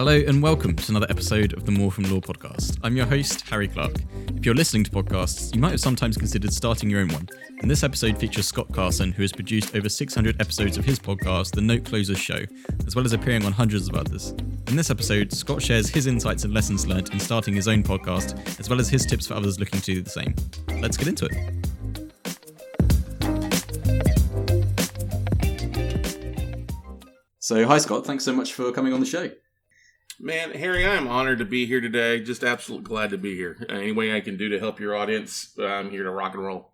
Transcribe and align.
Hello 0.00 0.16
and 0.16 0.42
welcome 0.42 0.74
to 0.74 0.92
another 0.92 1.06
episode 1.10 1.52
of 1.52 1.66
the 1.66 1.72
More 1.72 1.92
from 1.92 2.04
Law 2.04 2.20
podcast. 2.20 2.78
I'm 2.82 2.96
your 2.96 3.04
host, 3.04 3.42
Harry 3.50 3.68
Clark. 3.68 3.96
If 4.34 4.46
you're 4.46 4.54
listening 4.54 4.82
to 4.84 4.90
podcasts, 4.90 5.54
you 5.54 5.60
might 5.60 5.72
have 5.72 5.80
sometimes 5.80 6.16
considered 6.16 6.54
starting 6.54 6.88
your 6.88 7.00
own 7.00 7.08
one. 7.08 7.28
And 7.60 7.70
this 7.70 7.84
episode 7.84 8.16
features 8.16 8.46
Scott 8.46 8.72
Carson, 8.72 9.12
who 9.12 9.20
has 9.20 9.30
produced 9.30 9.76
over 9.76 9.90
600 9.90 10.40
episodes 10.40 10.78
of 10.78 10.86
his 10.86 10.98
podcast, 10.98 11.50
The 11.50 11.60
Note 11.60 11.84
Closers 11.84 12.18
Show, 12.18 12.40
as 12.86 12.96
well 12.96 13.04
as 13.04 13.12
appearing 13.12 13.44
on 13.44 13.52
hundreds 13.52 13.90
of 13.90 13.94
others. 13.94 14.30
In 14.68 14.74
this 14.74 14.88
episode, 14.88 15.34
Scott 15.34 15.60
shares 15.60 15.90
his 15.90 16.06
insights 16.06 16.44
and 16.44 16.54
lessons 16.54 16.86
learned 16.86 17.10
in 17.10 17.20
starting 17.20 17.52
his 17.52 17.68
own 17.68 17.82
podcast, 17.82 18.58
as 18.58 18.70
well 18.70 18.80
as 18.80 18.88
his 18.88 19.04
tips 19.04 19.26
for 19.26 19.34
others 19.34 19.60
looking 19.60 19.80
to 19.80 19.96
do 19.96 20.00
the 20.00 20.08
same. 20.08 20.34
Let's 20.80 20.96
get 20.96 21.08
into 21.08 21.26
it. 21.26 21.36
So, 27.38 27.66
hi 27.66 27.76
Scott, 27.76 28.06
thanks 28.06 28.24
so 28.24 28.32
much 28.32 28.54
for 28.54 28.72
coming 28.72 28.94
on 28.94 29.00
the 29.00 29.06
show. 29.06 29.30
Man, 30.22 30.50
Harry, 30.50 30.84
I 30.84 30.96
am 30.96 31.08
honored 31.08 31.38
to 31.38 31.46
be 31.46 31.64
here 31.64 31.80
today. 31.80 32.20
Just 32.20 32.44
absolutely 32.44 32.84
glad 32.84 33.08
to 33.08 33.16
be 33.16 33.34
here. 33.36 33.56
Uh, 33.70 33.72
any 33.72 33.92
way 33.92 34.14
I 34.14 34.20
can 34.20 34.36
do 34.36 34.50
to 34.50 34.58
help 34.58 34.78
your 34.78 34.94
audience, 34.94 35.58
I'm 35.58 35.90
here 35.90 36.02
to 36.02 36.10
rock 36.10 36.34
and 36.34 36.44
roll. 36.44 36.69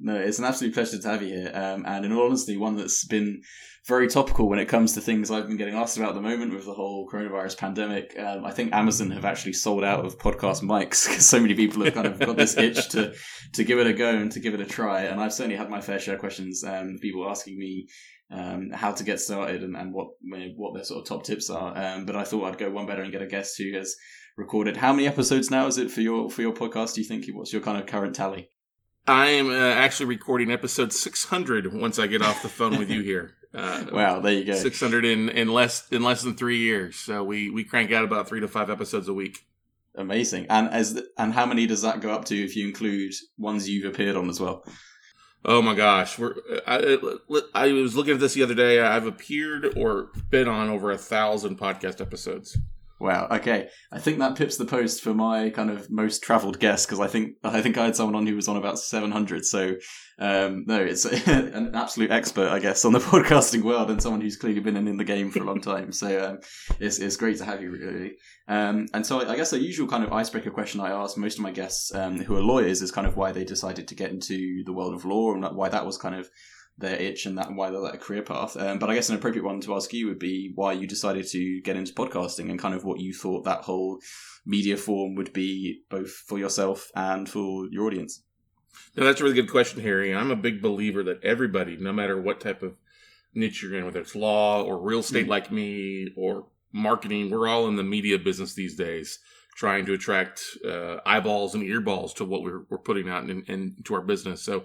No, 0.00 0.14
it's 0.14 0.38
an 0.38 0.44
absolute 0.44 0.74
pleasure 0.74 0.98
to 0.98 1.08
have 1.08 1.22
you 1.22 1.34
here. 1.34 1.50
Um, 1.52 1.84
and 1.86 2.04
in 2.04 2.12
all 2.12 2.26
honesty, 2.26 2.56
one 2.56 2.76
that's 2.76 3.04
been 3.04 3.40
very 3.86 4.06
topical 4.06 4.48
when 4.48 4.58
it 4.58 4.66
comes 4.66 4.92
to 4.92 5.00
things 5.00 5.30
I've 5.30 5.48
been 5.48 5.56
getting 5.56 5.74
asked 5.74 5.96
about 5.96 6.10
at 6.10 6.14
the 6.14 6.20
moment 6.20 6.54
with 6.54 6.66
the 6.66 6.74
whole 6.74 7.08
coronavirus 7.10 7.56
pandemic. 7.56 8.14
Um, 8.18 8.44
I 8.44 8.52
think 8.52 8.72
Amazon 8.72 9.10
have 9.10 9.24
actually 9.24 9.54
sold 9.54 9.82
out 9.82 10.04
of 10.04 10.18
podcast 10.18 10.62
mics 10.62 11.08
because 11.08 11.26
so 11.26 11.40
many 11.40 11.54
people 11.54 11.84
have 11.84 11.94
kind 11.94 12.06
of 12.06 12.18
got 12.18 12.36
this 12.36 12.56
itch 12.56 12.90
to 12.90 13.14
to 13.54 13.64
give 13.64 13.78
it 13.78 13.86
a 13.86 13.92
go 13.92 14.10
and 14.10 14.30
to 14.32 14.40
give 14.40 14.54
it 14.54 14.60
a 14.60 14.66
try. 14.66 15.02
And 15.02 15.20
I've 15.20 15.32
certainly 15.32 15.56
had 15.56 15.70
my 15.70 15.80
fair 15.80 15.98
share 15.98 16.14
of 16.14 16.20
questions, 16.20 16.62
um, 16.64 16.98
people 17.00 17.28
asking 17.28 17.58
me 17.58 17.88
um, 18.30 18.70
how 18.72 18.92
to 18.92 19.04
get 19.04 19.20
started 19.20 19.62
and, 19.62 19.76
and 19.76 19.92
what 19.92 20.08
what 20.56 20.74
their 20.74 20.84
sort 20.84 21.00
of 21.00 21.08
top 21.08 21.24
tips 21.24 21.50
are. 21.50 21.76
Um, 21.76 22.04
but 22.04 22.14
I 22.14 22.24
thought 22.24 22.44
I'd 22.44 22.58
go 22.58 22.70
one 22.70 22.86
better 22.86 23.02
and 23.02 23.10
get 23.10 23.22
a 23.22 23.26
guest 23.26 23.56
who 23.58 23.76
has 23.76 23.96
recorded. 24.36 24.76
How 24.76 24.92
many 24.92 25.08
episodes 25.08 25.50
now 25.50 25.66
is 25.66 25.78
it 25.78 25.90
for 25.90 26.02
your 26.02 26.30
for 26.30 26.42
your 26.42 26.52
podcast? 26.52 26.94
Do 26.94 27.00
you 27.00 27.08
think? 27.08 27.24
What's 27.32 27.52
your 27.52 27.62
kind 27.62 27.78
of 27.78 27.86
current 27.86 28.14
tally? 28.14 28.50
I 29.06 29.28
am 29.28 29.50
uh, 29.50 29.54
actually 29.54 30.06
recording 30.06 30.50
episode 30.50 30.92
600 30.92 31.72
once 31.72 31.98
I 31.98 32.06
get 32.06 32.22
off 32.22 32.42
the 32.42 32.48
phone 32.48 32.78
with 32.78 32.90
you 32.90 33.02
here. 33.02 33.32
Uh, 33.54 33.86
wow, 33.90 34.20
there 34.20 34.34
you 34.34 34.44
go. 34.44 34.52
600 34.54 35.06
in, 35.06 35.30
in 35.30 35.48
less 35.48 35.88
in 35.88 36.02
less 36.02 36.20
than 36.20 36.34
three 36.34 36.58
years. 36.58 36.96
So 36.96 37.24
we 37.24 37.48
we 37.48 37.64
crank 37.64 37.90
out 37.90 38.04
about 38.04 38.28
three 38.28 38.40
to 38.40 38.46
five 38.46 38.68
episodes 38.68 39.08
a 39.08 39.14
week. 39.14 39.46
Amazing. 39.94 40.48
And 40.50 40.68
as 40.68 40.92
the, 40.94 41.08
and 41.16 41.32
how 41.32 41.46
many 41.46 41.66
does 41.66 41.80
that 41.80 42.02
go 42.02 42.10
up 42.10 42.26
to 42.26 42.36
if 42.36 42.54
you 42.54 42.68
include 42.68 43.14
ones 43.38 43.66
you've 43.66 43.90
appeared 43.90 44.16
on 44.16 44.28
as 44.28 44.38
well? 44.38 44.66
Oh 45.46 45.62
my 45.62 45.74
gosh, 45.74 46.18
we're 46.18 46.34
I, 46.66 46.98
I 47.54 47.72
was 47.72 47.96
looking 47.96 48.12
at 48.12 48.20
this 48.20 48.34
the 48.34 48.42
other 48.42 48.54
day. 48.54 48.80
I've 48.80 49.06
appeared 49.06 49.78
or 49.78 50.10
been 50.28 50.46
on 50.46 50.68
over 50.68 50.90
a 50.90 50.98
thousand 50.98 51.58
podcast 51.58 52.02
episodes. 52.02 52.58
Wow. 53.00 53.28
Okay. 53.30 53.68
I 53.92 54.00
think 54.00 54.18
that 54.18 54.36
pips 54.36 54.56
the 54.56 54.64
post 54.64 55.02
for 55.02 55.14
my 55.14 55.50
kind 55.50 55.70
of 55.70 55.88
most 55.88 56.22
travelled 56.22 56.58
guest 56.58 56.88
because 56.88 56.98
I 56.98 57.06
think 57.06 57.36
I 57.44 57.60
think 57.62 57.78
I 57.78 57.84
had 57.84 57.96
someone 57.96 58.16
on 58.16 58.26
who 58.26 58.34
was 58.34 58.48
on 58.48 58.56
about 58.56 58.78
seven 58.78 59.12
hundred. 59.12 59.44
So 59.44 59.76
um, 60.18 60.64
no, 60.66 60.80
it's 60.82 61.04
an 61.26 61.74
absolute 61.76 62.10
expert, 62.10 62.48
I 62.48 62.58
guess, 62.58 62.84
on 62.84 62.92
the 62.92 62.98
podcasting 62.98 63.62
world 63.62 63.90
and 63.90 64.02
someone 64.02 64.20
who's 64.20 64.36
clearly 64.36 64.60
been 64.60 64.76
in, 64.76 64.88
in 64.88 64.96
the 64.96 65.04
game 65.04 65.30
for 65.30 65.40
a 65.40 65.44
long 65.44 65.60
time. 65.60 65.92
So 65.92 66.30
um, 66.30 66.38
it's 66.80 66.98
it's 66.98 67.16
great 67.16 67.38
to 67.38 67.44
have 67.44 67.62
you, 67.62 67.70
really. 67.70 68.16
Um, 68.48 68.88
and 68.92 69.06
so 69.06 69.20
I, 69.20 69.32
I 69.32 69.36
guess 69.36 69.52
a 69.52 69.60
usual 69.60 69.86
kind 69.86 70.02
of 70.02 70.12
icebreaker 70.12 70.50
question 70.50 70.80
I 70.80 70.90
ask 70.90 71.16
most 71.16 71.38
of 71.38 71.44
my 71.44 71.52
guests 71.52 71.94
um, 71.94 72.20
who 72.20 72.36
are 72.36 72.42
lawyers 72.42 72.82
is 72.82 72.90
kind 72.90 73.06
of 73.06 73.16
why 73.16 73.30
they 73.30 73.44
decided 73.44 73.86
to 73.88 73.94
get 73.94 74.10
into 74.10 74.64
the 74.64 74.72
world 74.72 74.94
of 74.94 75.04
law 75.04 75.34
and 75.34 75.44
why 75.56 75.68
that 75.68 75.86
was 75.86 75.98
kind 75.98 76.16
of 76.16 76.28
their 76.78 76.96
itch 76.96 77.26
and 77.26 77.36
that 77.36 77.52
why 77.52 77.70
they 77.70 77.76
like 77.76 77.94
a 77.94 77.98
career 77.98 78.22
path. 78.22 78.56
Um, 78.56 78.78
but 78.78 78.88
I 78.88 78.94
guess 78.94 79.08
an 79.08 79.16
appropriate 79.16 79.44
one 79.44 79.60
to 79.62 79.74
ask 79.74 79.92
you 79.92 80.06
would 80.06 80.18
be 80.18 80.52
why 80.54 80.72
you 80.72 80.86
decided 80.86 81.26
to 81.28 81.60
get 81.62 81.76
into 81.76 81.92
podcasting 81.92 82.50
and 82.50 82.58
kind 82.58 82.74
of 82.74 82.84
what 82.84 83.00
you 83.00 83.12
thought 83.12 83.44
that 83.44 83.62
whole 83.62 83.98
media 84.46 84.76
form 84.76 85.16
would 85.16 85.32
be 85.32 85.82
both 85.90 86.10
for 86.10 86.38
yourself 86.38 86.90
and 86.94 87.28
for 87.28 87.66
your 87.70 87.86
audience. 87.86 88.22
No, 88.96 89.04
that's 89.04 89.20
a 89.20 89.24
really 89.24 89.34
good 89.34 89.50
question, 89.50 89.82
Harry. 89.82 90.14
I'm 90.14 90.30
a 90.30 90.36
big 90.36 90.62
believer 90.62 91.02
that 91.02 91.22
everybody, 91.24 91.76
no 91.76 91.92
matter 91.92 92.20
what 92.20 92.40
type 92.40 92.62
of 92.62 92.76
niche 93.34 93.62
you're 93.62 93.74
in, 93.74 93.84
whether 93.84 94.00
it's 94.00 94.14
law 94.14 94.62
or 94.62 94.80
real 94.80 95.00
estate 95.00 95.22
mm-hmm. 95.22 95.30
like 95.30 95.50
me 95.50 96.08
or 96.16 96.46
marketing, 96.72 97.30
we're 97.30 97.48
all 97.48 97.66
in 97.66 97.76
the 97.76 97.82
media 97.82 98.18
business 98.18 98.54
these 98.54 98.76
days, 98.76 99.18
trying 99.58 99.84
to 99.84 99.92
attract 99.92 100.40
uh, 100.64 100.98
eyeballs 101.04 101.52
and 101.52 101.64
earballs 101.64 102.14
to 102.14 102.24
what 102.24 102.42
we're, 102.42 102.62
we're 102.70 102.78
putting 102.78 103.08
out 103.08 103.28
into 103.28 103.52
in, 103.52 103.74
our 103.90 104.00
business. 104.00 104.40
So 104.40 104.64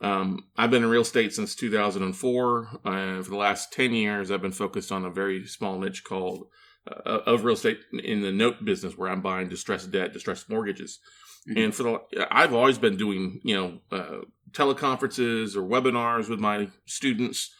um, 0.00 0.44
I've 0.56 0.70
been 0.70 0.84
in 0.84 0.88
real 0.88 1.02
estate 1.02 1.34
since 1.34 1.56
2004. 1.56 2.68
Uh, 2.84 3.22
for 3.22 3.28
the 3.28 3.36
last 3.36 3.72
10 3.72 3.92
years, 3.92 4.30
I've 4.30 4.40
been 4.40 4.52
focused 4.52 4.92
on 4.92 5.04
a 5.04 5.10
very 5.10 5.44
small 5.48 5.80
niche 5.80 6.04
called 6.04 6.46
uh, 6.86 7.18
of 7.26 7.42
real 7.42 7.54
estate 7.54 7.80
in 8.04 8.22
the 8.22 8.30
note 8.30 8.64
business, 8.64 8.96
where 8.96 9.10
I'm 9.10 9.20
buying 9.20 9.48
distressed 9.48 9.90
debt, 9.90 10.12
distressed 10.12 10.48
mortgages. 10.48 11.00
Mm-hmm. 11.48 11.60
And 11.60 11.74
for 11.74 11.82
the, 11.82 12.26
I've 12.30 12.54
always 12.54 12.78
been 12.78 12.96
doing, 12.96 13.40
you 13.42 13.56
know, 13.56 13.78
uh, 13.90 14.20
teleconferences 14.52 15.56
or 15.56 15.62
webinars 15.62 16.28
with 16.28 16.38
my 16.38 16.68
students. 16.86 17.52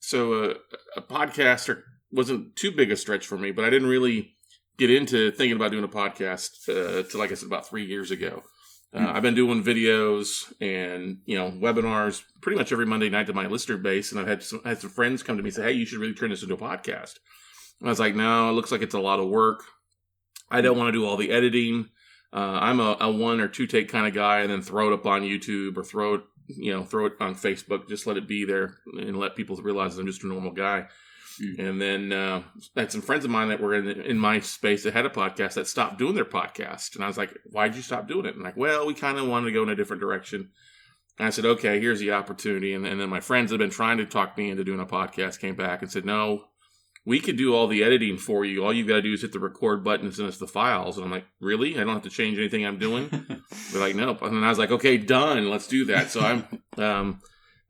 So 0.00 0.32
uh, 0.42 0.54
a 0.96 1.02
podcaster 1.02 1.82
wasn't 2.10 2.56
too 2.56 2.72
big 2.72 2.90
a 2.90 2.96
stretch 2.96 3.28
for 3.28 3.38
me, 3.38 3.52
but 3.52 3.64
I 3.64 3.70
didn't 3.70 3.88
really 3.88 4.35
get 4.78 4.90
into 4.90 5.30
thinking 5.30 5.56
about 5.56 5.70
doing 5.70 5.84
a 5.84 5.88
podcast 5.88 6.68
uh, 6.68 7.02
till, 7.08 7.20
like 7.20 7.32
I 7.32 7.34
said, 7.34 7.46
about 7.46 7.68
three 7.68 7.84
years 7.84 8.10
ago. 8.10 8.42
Uh, 8.94 9.00
hmm. 9.00 9.16
I've 9.16 9.22
been 9.22 9.34
doing 9.34 9.64
videos 9.64 10.52
and 10.60 11.18
you 11.24 11.36
know 11.36 11.50
webinars 11.50 12.22
pretty 12.40 12.58
much 12.58 12.72
every 12.72 12.86
Monday 12.86 13.08
night 13.08 13.26
to 13.26 13.32
my 13.32 13.46
listener 13.46 13.76
base, 13.76 14.12
and 14.12 14.20
I've 14.20 14.28
had 14.28 14.42
some, 14.42 14.62
had 14.64 14.80
some 14.80 14.90
friends 14.90 15.22
come 15.22 15.36
to 15.36 15.42
me 15.42 15.48
and 15.48 15.54
say, 15.54 15.64
"Hey, 15.64 15.72
you 15.72 15.86
should 15.86 15.98
really 15.98 16.14
turn 16.14 16.30
this 16.30 16.42
into 16.42 16.54
a 16.54 16.58
podcast." 16.58 17.18
And 17.80 17.88
I 17.88 17.90
was 17.90 18.00
like, 18.00 18.14
"No, 18.14 18.50
it 18.50 18.52
looks 18.52 18.72
like 18.72 18.82
it's 18.82 18.94
a 18.94 19.00
lot 19.00 19.20
of 19.20 19.28
work. 19.28 19.64
I 20.50 20.60
don't 20.60 20.78
want 20.78 20.88
to 20.88 20.98
do 20.98 21.04
all 21.04 21.16
the 21.16 21.32
editing. 21.32 21.88
Uh, 22.32 22.58
I'm 22.60 22.80
a, 22.80 22.96
a, 23.00 23.10
one 23.10 23.40
or 23.40 23.48
two 23.48 23.66
take 23.66 23.88
kind 23.88 24.06
of 24.06 24.14
guy, 24.14 24.40
and 24.40 24.50
then 24.50 24.62
throw 24.62 24.90
it 24.90 24.94
up 24.94 25.06
on 25.06 25.22
YouTube 25.22 25.76
or 25.76 25.84
throw 25.84 26.14
it, 26.14 26.20
you 26.48 26.72
know, 26.72 26.84
throw 26.84 27.06
it 27.06 27.14
on 27.20 27.34
Facebook. 27.34 27.88
Just 27.88 28.06
let 28.06 28.16
it 28.16 28.28
be 28.28 28.44
there 28.44 28.76
and 28.92 29.18
let 29.18 29.36
people 29.36 29.56
realize 29.56 29.98
I'm 29.98 30.06
just 30.06 30.24
a 30.24 30.28
normal 30.28 30.52
guy." 30.52 30.86
Mm-hmm. 31.40 31.60
And 31.60 31.80
then 31.80 32.12
uh, 32.12 32.42
I 32.76 32.80
had 32.80 32.92
some 32.92 33.02
friends 33.02 33.24
of 33.24 33.30
mine 33.30 33.48
that 33.48 33.60
were 33.60 33.74
in, 33.74 33.88
in 34.00 34.18
my 34.18 34.40
space 34.40 34.84
that 34.84 34.94
had 34.94 35.06
a 35.06 35.10
podcast 35.10 35.54
that 35.54 35.66
stopped 35.66 35.98
doing 35.98 36.14
their 36.14 36.24
podcast. 36.24 36.94
And 36.94 37.04
I 37.04 37.08
was 37.08 37.18
like, 37.18 37.36
why'd 37.44 37.74
you 37.74 37.82
stop 37.82 38.08
doing 38.08 38.26
it? 38.26 38.34
And 38.34 38.42
like, 38.42 38.56
well, 38.56 38.86
we 38.86 38.94
kind 38.94 39.18
of 39.18 39.26
wanted 39.26 39.46
to 39.46 39.52
go 39.52 39.62
in 39.62 39.68
a 39.68 39.76
different 39.76 40.00
direction. 40.00 40.50
And 41.18 41.26
I 41.26 41.30
said, 41.30 41.46
okay, 41.46 41.80
here's 41.80 42.00
the 42.00 42.12
opportunity. 42.12 42.74
And, 42.74 42.86
and 42.86 43.00
then 43.00 43.08
my 43.08 43.20
friends 43.20 43.50
had 43.50 43.58
been 43.58 43.70
trying 43.70 43.98
to 43.98 44.06
talk 44.06 44.36
me 44.36 44.50
into 44.50 44.64
doing 44.64 44.80
a 44.80 44.86
podcast, 44.86 45.40
came 45.40 45.56
back 45.56 45.82
and 45.82 45.90
said, 45.90 46.04
no, 46.04 46.44
we 47.06 47.20
could 47.20 47.36
do 47.36 47.54
all 47.54 47.68
the 47.68 47.84
editing 47.84 48.18
for 48.18 48.44
you. 48.44 48.64
All 48.64 48.72
you've 48.72 48.88
got 48.88 48.96
to 48.96 49.02
do 49.02 49.12
is 49.12 49.22
hit 49.22 49.32
the 49.32 49.38
record 49.38 49.84
button 49.84 50.06
and 50.06 50.14
send 50.14 50.28
us 50.28 50.38
the 50.38 50.46
files. 50.46 50.96
And 50.96 51.04
I'm 51.04 51.12
like, 51.12 51.24
really? 51.40 51.76
I 51.76 51.84
don't 51.84 51.94
have 51.94 52.02
to 52.02 52.10
change 52.10 52.36
anything 52.36 52.66
I'm 52.66 52.78
doing? 52.78 53.08
They're 53.72 53.80
like, 53.80 53.94
nope. 53.94 54.22
And 54.22 54.44
I 54.44 54.48
was 54.48 54.58
like, 54.58 54.72
okay, 54.72 54.98
done. 54.98 55.48
Let's 55.48 55.68
do 55.68 55.84
that. 55.86 56.10
So 56.10 56.20
I'm, 56.20 56.62
um, 56.82 57.20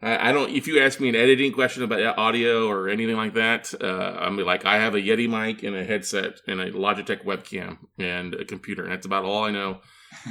I, 0.03 0.33
don't. 0.33 0.51
If 0.51 0.67
you 0.67 0.81
ask 0.81 1.01
me 1.01 1.09
an 1.09 1.15
editing 1.15 1.53
question 1.53 1.83
about 1.83 2.19
audio 2.19 2.69
or 2.69 2.89
anything 2.89 3.17
like 3.17 3.35
that, 3.35 3.73
uh, 3.81 4.17
I'm 4.21 4.37
like, 4.37 4.67
I 4.67 4.77
have 4.77 4.95
a 4.95 5.01
Yeti 5.01 5.29
mic 5.29 5.63
and 5.63 5.75
a 5.75 5.85
headset 5.85 6.41
and 6.47 6.61
a 6.61 6.71
Logitech 6.71 7.25
webcam 7.25 7.79
and 7.99 8.35
a 8.35 8.45
computer, 8.45 8.83
and 8.83 8.93
that's 8.93 9.07
about 9.07 9.25
all 9.25 9.45
I 9.45 9.51
know. 9.51 9.81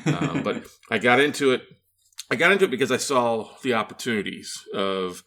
Uh, 0.06 0.42
but 0.44 0.68
I 0.92 1.00
got 1.00 1.20
into 1.20 1.52
it. 1.52 1.64
I 2.30 2.36
got 2.36 2.52
into 2.52 2.66
it 2.66 2.72
because 2.72 2.92
I 2.92 2.98
saw 2.98 3.50
the 3.64 3.74
opportunities 3.74 4.52
of 4.74 5.24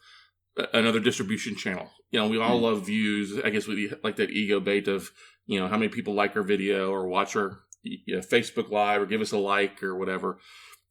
another 0.73 0.99
distribution 0.99 1.55
channel. 1.55 1.89
You 2.11 2.19
know, 2.19 2.27
we 2.27 2.39
all 2.39 2.59
mm. 2.59 2.63
love 2.63 2.85
views. 2.85 3.39
I 3.43 3.49
guess 3.49 3.67
we 3.67 3.91
like 4.03 4.15
that 4.17 4.31
ego 4.31 4.59
bait 4.59 4.87
of 4.87 5.11
you 5.47 5.59
know 5.59 5.67
how 5.67 5.77
many 5.77 5.89
people 5.89 6.13
like 6.13 6.35
our 6.35 6.43
video 6.43 6.91
or 6.91 7.07
watch 7.07 7.35
our 7.35 7.59
you 7.83 8.15
know, 8.15 8.21
Facebook 8.21 8.69
Live 8.69 9.01
or 9.01 9.05
give 9.05 9.21
us 9.21 9.31
a 9.31 9.37
like 9.37 9.83
or 9.83 9.95
whatever. 9.95 10.37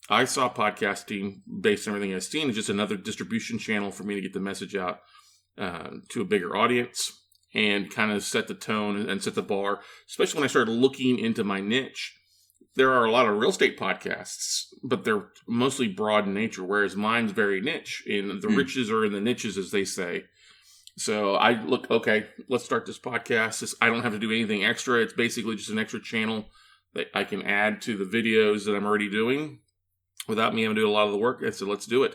I 0.08 0.24
saw 0.24 0.52
podcasting 0.52 1.42
based 1.60 1.86
on 1.86 1.94
everything 1.94 2.14
I've 2.14 2.24
seen 2.24 2.48
as 2.48 2.56
just 2.56 2.70
another 2.70 2.96
distribution 2.96 3.58
channel 3.58 3.90
for 3.90 4.04
me 4.04 4.14
to 4.14 4.20
get 4.20 4.32
the 4.32 4.40
message 4.40 4.74
out 4.74 5.00
uh, 5.58 5.90
to 6.10 6.22
a 6.22 6.26
bigger 6.26 6.56
audience 6.56 7.12
and 7.54 7.90
kind 7.90 8.12
of 8.12 8.22
set 8.22 8.48
the 8.48 8.54
tone 8.54 9.08
and 9.08 9.22
set 9.22 9.34
the 9.34 9.42
bar. 9.42 9.80
Especially 10.08 10.38
when 10.38 10.44
I 10.44 10.48
started 10.48 10.72
looking 10.72 11.18
into 11.18 11.44
my 11.44 11.60
niche, 11.60 12.16
there 12.74 12.92
are 12.92 13.04
a 13.04 13.10
lot 13.10 13.26
of 13.26 13.36
real 13.36 13.50
estate 13.50 13.78
podcasts, 13.78 14.66
but 14.82 15.04
they're 15.04 15.28
mostly 15.46 15.88
broad 15.88 16.26
in 16.26 16.34
nature, 16.34 16.64
whereas 16.64 16.96
mine's 16.96 17.32
very 17.32 17.60
niche. 17.60 18.02
And 18.06 18.40
the 18.40 18.48
mm. 18.48 18.56
riches 18.56 18.90
are 18.90 19.04
in 19.04 19.12
the 19.12 19.20
niches, 19.20 19.58
as 19.58 19.72
they 19.72 19.84
say. 19.84 20.24
So 20.96 21.34
I 21.34 21.62
look, 21.62 21.90
okay, 21.90 22.26
let's 22.48 22.64
start 22.64 22.86
this 22.86 22.98
podcast. 22.98 23.74
I 23.80 23.88
don't 23.88 24.02
have 24.02 24.12
to 24.12 24.18
do 24.18 24.32
anything 24.32 24.64
extra. 24.64 25.00
It's 25.00 25.12
basically 25.12 25.56
just 25.56 25.70
an 25.70 25.78
extra 25.78 26.02
channel 26.02 26.46
that 26.94 27.08
I 27.14 27.24
can 27.24 27.42
add 27.42 27.82
to 27.82 27.96
the 27.96 28.04
videos 28.04 28.64
that 28.64 28.74
I'm 28.74 28.86
already 28.86 29.10
doing 29.10 29.60
without 30.28 30.54
me 30.54 30.62
having 30.62 30.76
to 30.76 30.82
do 30.82 30.88
a 30.88 30.92
lot 30.92 31.06
of 31.06 31.12
the 31.12 31.18
work. 31.18 31.42
I 31.44 31.50
said, 31.50 31.68
let's 31.68 31.86
do 31.86 32.04
it. 32.04 32.14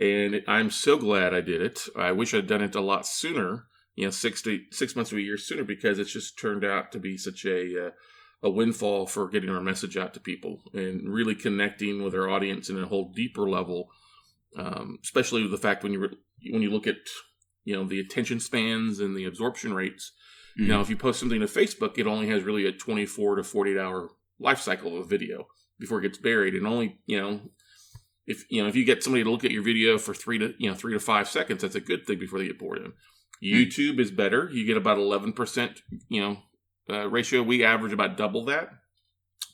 And 0.00 0.42
I'm 0.46 0.70
so 0.70 0.96
glad 0.96 1.34
I 1.34 1.40
did 1.40 1.60
it. 1.60 1.80
I 1.96 2.12
wish 2.12 2.32
I'd 2.32 2.46
done 2.46 2.62
it 2.62 2.74
a 2.74 2.80
lot 2.80 3.06
sooner, 3.06 3.64
you 3.96 4.04
know, 4.04 4.10
six 4.10 4.42
to 4.42 4.60
six 4.70 4.94
months 4.94 5.10
of 5.10 5.18
a 5.18 5.22
year 5.22 5.36
sooner, 5.36 5.64
because 5.64 5.98
it's 5.98 6.12
just 6.12 6.38
turned 6.38 6.64
out 6.64 6.92
to 6.92 7.00
be 7.00 7.16
such 7.16 7.44
a 7.44 7.86
uh, 7.86 7.90
a 8.40 8.48
windfall 8.48 9.06
for 9.06 9.28
getting 9.28 9.50
our 9.50 9.60
message 9.60 9.96
out 9.96 10.14
to 10.14 10.20
people 10.20 10.62
and 10.72 11.12
really 11.12 11.34
connecting 11.34 12.04
with 12.04 12.14
our 12.14 12.28
audience 12.28 12.70
in 12.70 12.80
a 12.80 12.86
whole 12.86 13.12
deeper 13.12 13.48
level. 13.48 13.88
Um, 14.56 14.98
especially 15.02 15.42
with 15.42 15.50
the 15.50 15.58
fact 15.58 15.82
when 15.82 15.92
you 15.92 15.98
re- 15.98 16.52
when 16.52 16.62
you 16.62 16.70
look 16.70 16.86
at 16.86 16.98
you 17.64 17.74
know 17.74 17.84
the 17.84 17.98
attention 17.98 18.38
spans 18.38 19.00
and 19.00 19.16
the 19.16 19.24
absorption 19.24 19.74
rates, 19.74 20.12
Mm. 20.58 20.66
Now, 20.66 20.80
if 20.80 20.90
you 20.90 20.96
post 20.96 21.20
something 21.20 21.40
to 21.40 21.46
Facebook, 21.46 21.98
it 21.98 22.06
only 22.06 22.28
has 22.28 22.42
really 22.42 22.66
a 22.66 22.72
24 22.72 23.36
to 23.36 23.44
48 23.44 23.78
hour 23.78 24.10
life 24.38 24.60
cycle 24.60 24.96
of 24.96 25.04
a 25.04 25.08
video 25.08 25.46
before 25.78 25.98
it 25.98 26.02
gets 26.02 26.18
buried, 26.18 26.54
and 26.54 26.66
only 26.66 27.00
you 27.06 27.20
know 27.20 27.40
if 28.26 28.44
you 28.50 28.62
know 28.62 28.68
if 28.68 28.76
you 28.76 28.84
get 28.84 29.02
somebody 29.02 29.24
to 29.24 29.30
look 29.30 29.44
at 29.44 29.50
your 29.50 29.62
video 29.62 29.98
for 29.98 30.14
three 30.14 30.38
to 30.38 30.54
you 30.58 30.68
know 30.68 30.76
three 30.76 30.92
to 30.92 31.00
five 31.00 31.28
seconds, 31.28 31.62
that's 31.62 31.74
a 31.74 31.80
good 31.80 32.06
thing 32.06 32.18
before 32.18 32.38
they 32.38 32.46
get 32.46 32.58
bored 32.58 32.78
in. 32.78 32.92
YouTube 33.42 34.00
is 34.00 34.10
better. 34.10 34.50
You 34.50 34.66
get 34.66 34.76
about 34.76 34.98
11 34.98 35.32
percent 35.32 35.80
you 36.08 36.20
know 36.20 36.38
uh, 36.90 37.08
ratio. 37.08 37.42
We 37.42 37.64
average 37.64 37.92
about 37.92 38.16
double 38.16 38.44
that, 38.46 38.70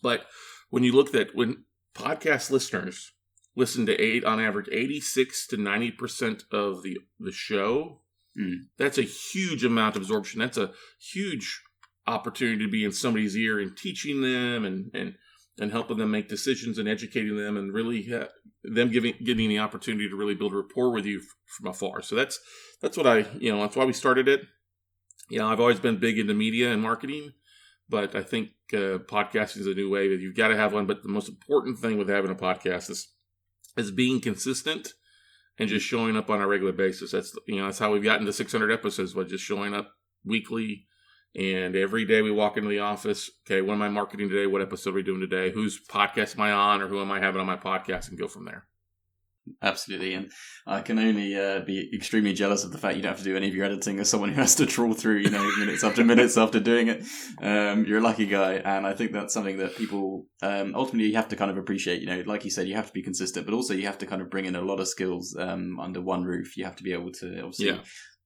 but 0.02 0.26
when 0.70 0.82
you 0.82 0.92
look 0.92 1.14
at 1.14 1.34
when 1.34 1.64
podcast 1.94 2.50
listeners 2.50 3.12
listen 3.56 3.86
to 3.86 4.00
eight 4.00 4.24
on 4.24 4.40
average 4.40 4.68
86 4.72 5.46
to 5.48 5.56
90 5.56 5.90
percent 5.92 6.42
of 6.50 6.82
the 6.82 6.98
the 7.20 7.30
show 7.30 8.00
mm. 8.36 8.56
that's 8.76 8.98
a 8.98 9.02
huge 9.02 9.64
amount 9.64 9.94
of 9.94 10.02
absorption 10.02 10.40
that's 10.40 10.58
a 10.58 10.72
huge 10.98 11.62
opportunity 12.06 12.64
to 12.64 12.70
be 12.70 12.84
in 12.84 12.92
somebody's 12.92 13.36
ear 13.36 13.60
and 13.60 13.76
teaching 13.76 14.20
them 14.20 14.64
and 14.64 14.90
and 14.94 15.14
and 15.58 15.70
helping 15.70 15.98
them 15.98 16.10
make 16.10 16.28
decisions 16.28 16.78
and 16.78 16.88
educating 16.88 17.36
them 17.36 17.56
and 17.56 17.72
really 17.72 18.12
uh, 18.12 18.26
them 18.64 18.90
giving 18.90 19.14
getting 19.24 19.48
the 19.48 19.58
opportunity 19.58 20.08
to 20.08 20.16
really 20.16 20.34
build 20.34 20.52
rapport 20.52 20.90
with 20.90 21.06
you 21.06 21.20
from 21.46 21.68
afar 21.68 22.02
so 22.02 22.14
that's 22.14 22.40
that's 22.82 22.96
what 22.96 23.06
i 23.06 23.26
you 23.38 23.52
know 23.52 23.60
that's 23.60 23.76
why 23.76 23.84
we 23.84 23.92
started 23.92 24.28
it 24.28 24.42
you 25.30 25.38
know 25.38 25.46
i've 25.46 25.60
always 25.60 25.80
been 25.80 25.98
big 25.98 26.18
into 26.18 26.34
media 26.34 26.72
and 26.72 26.82
marketing 26.82 27.32
but 27.88 28.14
i 28.14 28.22
think 28.22 28.50
uh, 28.72 28.98
podcasting 29.06 29.58
is 29.58 29.66
a 29.66 29.74
new 29.74 29.88
way 29.88 30.08
that 30.08 30.20
you've 30.20 30.36
got 30.36 30.48
to 30.48 30.56
have 30.56 30.72
one 30.72 30.86
but 30.86 31.02
the 31.02 31.08
most 31.08 31.28
important 31.28 31.78
thing 31.78 31.98
with 31.98 32.08
having 32.08 32.30
a 32.30 32.34
podcast 32.34 32.90
is 32.90 33.12
is 33.76 33.90
being 33.90 34.20
consistent 34.20 34.94
and 35.58 35.68
just 35.68 35.86
showing 35.86 36.16
up 36.16 36.30
on 36.30 36.40
a 36.40 36.46
regular 36.46 36.72
basis. 36.72 37.12
That's 37.12 37.36
you 37.46 37.56
know 37.56 37.66
that's 37.66 37.78
how 37.78 37.92
we've 37.92 38.02
gotten 38.02 38.26
to 38.26 38.32
600 38.32 38.70
episodes 38.70 39.14
by 39.14 39.24
just 39.24 39.44
showing 39.44 39.74
up 39.74 39.92
weekly. 40.24 40.86
And 41.36 41.74
every 41.74 42.04
day 42.04 42.22
we 42.22 42.30
walk 42.30 42.56
into 42.56 42.68
the 42.68 42.78
office. 42.80 43.30
Okay, 43.44 43.60
what 43.60 43.74
am 43.74 43.82
I 43.82 43.88
marketing 43.88 44.28
today? 44.28 44.46
What 44.46 44.62
episode 44.62 44.90
are 44.90 44.94
we 44.94 45.02
doing 45.02 45.20
today? 45.20 45.50
Whose 45.50 45.80
podcast 45.84 46.36
am 46.36 46.42
I 46.42 46.52
on, 46.52 46.80
or 46.80 46.88
who 46.88 47.00
am 47.00 47.10
I 47.10 47.18
having 47.18 47.40
on 47.40 47.46
my 47.46 47.56
podcast, 47.56 48.08
and 48.08 48.18
go 48.18 48.28
from 48.28 48.44
there. 48.44 48.66
Absolutely, 49.60 50.14
and 50.14 50.30
I 50.66 50.80
can 50.80 50.98
only 50.98 51.38
uh, 51.38 51.60
be 51.60 51.90
extremely 51.94 52.32
jealous 52.32 52.64
of 52.64 52.72
the 52.72 52.78
fact 52.78 52.96
you 52.96 53.02
don't 53.02 53.10
have 53.10 53.18
to 53.18 53.24
do 53.24 53.36
any 53.36 53.48
of 53.48 53.54
your 53.54 53.66
editing 53.66 53.98
as 53.98 54.08
someone 54.08 54.30
who 54.30 54.40
has 54.40 54.54
to 54.54 54.64
trawl 54.64 54.94
through, 54.94 55.18
you 55.18 55.28
know, 55.28 55.44
minutes 55.58 55.84
after 55.84 56.02
minutes 56.14 56.38
after 56.38 56.60
doing 56.60 56.88
it. 56.88 57.04
Um, 57.42 57.84
you're 57.84 57.98
a 57.98 58.02
lucky 58.02 58.24
guy, 58.24 58.54
and 58.54 58.86
I 58.86 58.94
think 58.94 59.12
that's 59.12 59.34
something 59.34 59.58
that 59.58 59.76
people 59.76 60.26
um, 60.40 60.74
ultimately 60.74 61.08
you 61.08 61.16
have 61.16 61.28
to 61.28 61.36
kind 61.36 61.50
of 61.50 61.58
appreciate. 61.58 62.00
You 62.00 62.06
know, 62.06 62.22
like 62.26 62.44
you 62.44 62.50
said, 62.50 62.68
you 62.68 62.76
have 62.76 62.86
to 62.86 62.92
be 62.92 63.02
consistent, 63.02 63.44
but 63.44 63.54
also 63.54 63.74
you 63.74 63.86
have 63.86 63.98
to 63.98 64.06
kind 64.06 64.22
of 64.22 64.30
bring 64.30 64.46
in 64.46 64.56
a 64.56 64.62
lot 64.62 64.80
of 64.80 64.88
skills 64.88 65.36
um, 65.38 65.78
under 65.78 66.00
one 66.00 66.24
roof. 66.24 66.56
You 66.56 66.64
have 66.64 66.76
to 66.76 66.84
be 66.84 66.92
able 66.92 67.12
to 67.12 67.40
obviously 67.40 67.66
yeah 67.66 67.80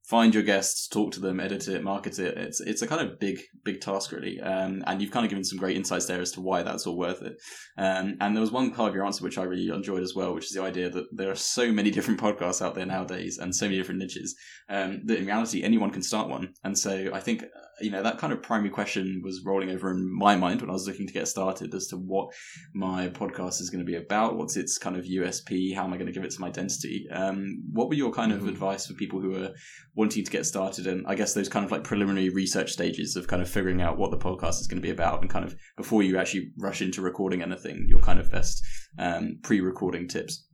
find 0.08 0.32
your 0.32 0.42
guests, 0.42 0.88
talk 0.88 1.12
to 1.12 1.20
them, 1.20 1.38
edit 1.38 1.68
it, 1.68 1.84
market 1.84 2.18
it. 2.18 2.38
It's 2.38 2.60
it's 2.60 2.80
a 2.80 2.86
kind 2.86 3.06
of 3.06 3.18
big 3.18 3.40
big 3.62 3.80
task 3.82 4.10
really, 4.10 4.40
um, 4.40 4.82
and 4.86 5.02
you've 5.02 5.10
kind 5.10 5.26
of 5.26 5.30
given 5.30 5.44
some 5.44 5.58
great 5.58 5.76
insights 5.76 6.06
there 6.06 6.20
as 6.20 6.32
to 6.32 6.40
why 6.40 6.62
that's 6.62 6.86
all 6.86 6.96
worth 6.96 7.22
it. 7.22 7.36
Um, 7.76 8.16
and 8.20 8.34
there 8.34 8.40
was 8.40 8.50
one 8.50 8.72
part 8.72 8.88
of 8.88 8.94
your 8.94 9.04
answer 9.04 9.22
which 9.22 9.36
I 9.36 9.42
really 9.42 9.68
enjoyed 9.68 10.02
as 10.02 10.14
well, 10.14 10.34
which 10.34 10.46
is 10.46 10.52
the 10.52 10.62
idea 10.62 10.88
that 10.88 11.04
there 11.12 11.30
are 11.30 11.36
so 11.36 11.70
many 11.70 11.90
different 11.90 12.20
podcasts 12.26 12.64
out 12.64 12.74
there 12.74 12.86
nowadays 12.86 13.38
and 13.38 13.54
so 13.54 13.66
many 13.66 13.76
different 13.76 14.00
niches 14.00 14.34
um, 14.70 15.02
that 15.04 15.18
in 15.18 15.26
reality 15.26 15.62
anyone 15.62 15.90
can 15.90 16.02
start 16.02 16.28
one. 16.28 16.54
And 16.64 16.78
so 16.78 17.10
I 17.12 17.20
think 17.20 17.44
you 17.80 17.90
know 17.90 18.02
that 18.02 18.18
kind 18.18 18.32
of 18.32 18.42
primary 18.42 18.70
question 18.70 19.20
was 19.24 19.44
rolling 19.44 19.70
over 19.70 19.90
in 19.90 20.10
my 20.12 20.36
mind 20.36 20.60
when 20.60 20.70
I 20.70 20.72
was 20.72 20.86
looking 20.86 21.06
to 21.06 21.12
get 21.12 21.28
started 21.28 21.74
as 21.74 21.86
to 21.88 21.96
what 21.96 22.32
my 22.74 23.08
podcast 23.08 23.60
is 23.60 23.70
going 23.70 23.84
to 23.84 23.90
be 23.90 23.96
about, 23.96 24.36
what's 24.36 24.56
its 24.56 24.78
kind 24.78 24.96
of 24.96 25.04
USP, 25.04 25.74
how 25.74 25.84
am 25.84 25.92
I 25.92 25.96
going 25.96 26.06
to 26.06 26.12
give 26.12 26.24
it 26.24 26.32
some 26.32 26.44
identity. 26.44 27.06
Um, 27.12 27.62
what 27.72 27.88
were 27.88 27.94
your 27.94 28.12
kind 28.12 28.32
of 28.32 28.40
mm-hmm. 28.40 28.48
advice 28.48 28.86
for 28.86 28.94
people 28.94 29.20
who 29.20 29.42
are 29.42 29.50
wanting 29.94 30.24
to 30.24 30.30
get 30.30 30.46
started 30.46 30.86
and 30.86 31.06
I 31.06 31.14
guess 31.14 31.34
those 31.34 31.48
kind 31.48 31.64
of 31.64 31.72
like 31.72 31.84
preliminary 31.84 32.30
research 32.30 32.72
stages 32.72 33.16
of 33.16 33.28
kind 33.28 33.42
of 33.42 33.48
figuring 33.48 33.80
out 33.80 33.98
what 33.98 34.10
the 34.10 34.18
podcast 34.18 34.60
is 34.60 34.66
going 34.66 34.80
to 34.80 34.86
be 34.86 34.92
about 34.92 35.20
and 35.20 35.30
kind 35.30 35.44
of 35.44 35.54
before 35.76 36.02
you 36.02 36.18
actually 36.18 36.50
rush 36.58 36.82
into 36.82 37.02
recording 37.02 37.42
anything, 37.42 37.86
your 37.88 38.00
kind 38.00 38.18
of 38.18 38.30
best 38.30 38.62
um, 38.98 39.38
pre-recording 39.42 40.08
tips. 40.08 40.46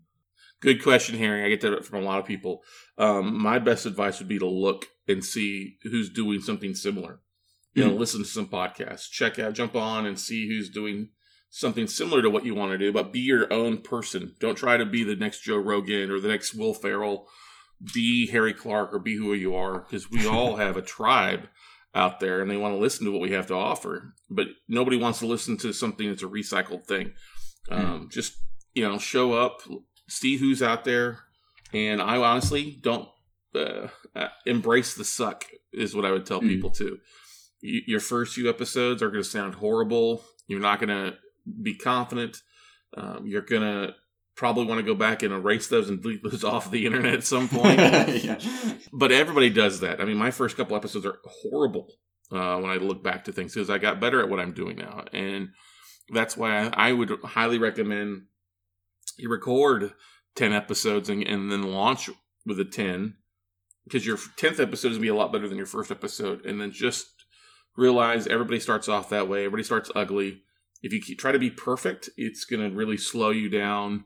Good 0.60 0.82
question, 0.82 1.18
Harry. 1.18 1.44
I 1.44 1.50
get 1.50 1.60
that 1.60 1.84
from 1.84 2.02
a 2.02 2.06
lot 2.06 2.20
of 2.20 2.24
people. 2.24 2.62
Um, 2.96 3.42
my 3.42 3.58
best 3.58 3.84
advice 3.84 4.18
would 4.18 4.28
be 4.28 4.38
to 4.38 4.48
look 4.48 4.86
and 5.06 5.24
see 5.24 5.78
who's 5.82 6.10
doing 6.10 6.40
something 6.40 6.74
similar. 6.74 7.20
You 7.74 7.84
know, 7.84 7.90
mm. 7.90 7.98
listen 7.98 8.22
to 8.22 8.28
some 8.28 8.46
podcasts, 8.46 9.10
check 9.10 9.38
out, 9.38 9.54
jump 9.54 9.74
on 9.74 10.06
and 10.06 10.18
see 10.18 10.48
who's 10.48 10.70
doing 10.70 11.08
something 11.50 11.86
similar 11.86 12.22
to 12.22 12.30
what 12.30 12.44
you 12.44 12.54
want 12.54 12.72
to 12.72 12.78
do, 12.78 12.92
but 12.92 13.12
be 13.12 13.20
your 13.20 13.52
own 13.52 13.78
person. 13.78 14.34
Don't 14.40 14.56
try 14.56 14.76
to 14.76 14.84
be 14.84 15.04
the 15.04 15.16
next 15.16 15.42
Joe 15.42 15.56
Rogan 15.56 16.10
or 16.10 16.20
the 16.20 16.28
next 16.28 16.54
Will 16.54 16.74
Ferrell. 16.74 17.28
Be 17.92 18.28
Harry 18.28 18.52
Clark 18.52 18.94
or 18.94 18.98
be 18.98 19.16
who 19.16 19.32
you 19.34 19.54
are 19.54 19.80
because 19.80 20.10
we 20.10 20.26
all 20.26 20.56
have 20.56 20.76
a 20.76 20.82
tribe 20.82 21.48
out 21.94 22.18
there 22.18 22.40
and 22.40 22.50
they 22.50 22.56
want 22.56 22.74
to 22.74 22.80
listen 22.80 23.06
to 23.06 23.12
what 23.12 23.20
we 23.20 23.30
have 23.32 23.46
to 23.48 23.54
offer, 23.54 24.14
but 24.28 24.48
nobody 24.68 24.96
wants 24.96 25.20
to 25.20 25.26
listen 25.26 25.56
to 25.58 25.72
something 25.72 26.08
that's 26.08 26.22
a 26.22 26.26
recycled 26.26 26.86
thing. 26.86 27.12
Mm. 27.70 27.78
Um, 27.78 28.08
just, 28.10 28.34
you 28.74 28.86
know, 28.86 28.98
show 28.98 29.32
up, 29.32 29.60
see 30.08 30.36
who's 30.36 30.62
out 30.62 30.84
there. 30.84 31.20
And 31.72 32.02
I 32.02 32.16
honestly 32.16 32.78
don't 32.82 33.08
uh, 33.54 34.28
embrace 34.46 34.94
the 34.94 35.04
suck, 35.04 35.44
is 35.72 35.94
what 35.94 36.04
I 36.04 36.10
would 36.10 36.26
tell 36.26 36.40
mm. 36.40 36.48
people 36.48 36.70
too. 36.70 36.98
Y- 37.62 37.82
your 37.86 38.00
first 38.00 38.34
few 38.34 38.48
episodes 38.48 39.02
are 39.02 39.10
going 39.10 39.22
to 39.22 39.28
sound 39.28 39.56
horrible. 39.56 40.24
You're 40.46 40.60
not 40.60 40.80
going 40.80 40.88
to 40.88 41.16
be 41.62 41.74
confident. 41.74 42.38
Um, 42.96 43.26
you're 43.26 43.42
going 43.42 43.62
to 43.62 43.94
probably 44.36 44.64
want 44.64 44.78
to 44.78 44.86
go 44.86 44.94
back 44.94 45.22
and 45.22 45.32
erase 45.32 45.68
those 45.68 45.88
and 45.88 46.02
delete 46.02 46.22
those 46.22 46.44
off 46.44 46.70
the 46.70 46.86
internet 46.86 47.14
at 47.14 47.24
some 47.24 47.48
point. 47.48 47.78
yeah. 47.78 48.38
But 48.92 49.12
everybody 49.12 49.50
does 49.50 49.80
that. 49.80 50.00
I 50.00 50.04
mean, 50.04 50.16
my 50.16 50.30
first 50.30 50.56
couple 50.56 50.76
episodes 50.76 51.06
are 51.06 51.18
horrible 51.24 51.88
uh, 52.32 52.58
when 52.58 52.70
I 52.70 52.76
look 52.76 53.02
back 53.02 53.24
to 53.24 53.32
things 53.32 53.54
because 53.54 53.70
I 53.70 53.78
got 53.78 54.00
better 54.00 54.20
at 54.20 54.28
what 54.28 54.40
I'm 54.40 54.52
doing 54.52 54.76
now. 54.76 55.04
And 55.12 55.48
that's 56.12 56.36
why 56.36 56.66
I, 56.66 56.88
I 56.88 56.92
would 56.92 57.10
highly 57.24 57.58
recommend 57.58 58.22
you 59.16 59.28
record 59.28 59.92
10 60.36 60.52
episodes 60.52 61.08
and, 61.08 61.22
and 61.22 61.50
then 61.50 61.62
launch 61.62 62.10
with 62.44 62.58
a 62.58 62.64
10 62.64 63.14
because 63.84 64.06
your 64.06 64.16
10th 64.16 64.60
episode 64.60 64.92
is 64.92 64.94
going 64.94 64.94
to 64.94 65.00
be 65.00 65.08
a 65.08 65.14
lot 65.14 65.32
better 65.32 65.48
than 65.48 65.56
your 65.56 65.66
first 65.66 65.90
episode 65.90 66.44
and 66.44 66.60
then 66.60 66.70
just 66.70 67.06
realize 67.76 68.26
everybody 68.26 68.60
starts 68.60 68.88
off 68.88 69.10
that 69.10 69.28
way 69.28 69.40
everybody 69.40 69.62
starts 69.62 69.90
ugly. 69.94 70.42
If 70.82 70.92
you 70.92 71.16
try 71.16 71.32
to 71.32 71.38
be 71.38 71.50
perfect 71.50 72.10
it's 72.16 72.44
going 72.44 72.68
to 72.68 72.74
really 72.74 72.96
slow 72.96 73.30
you 73.30 73.48
down. 73.48 74.04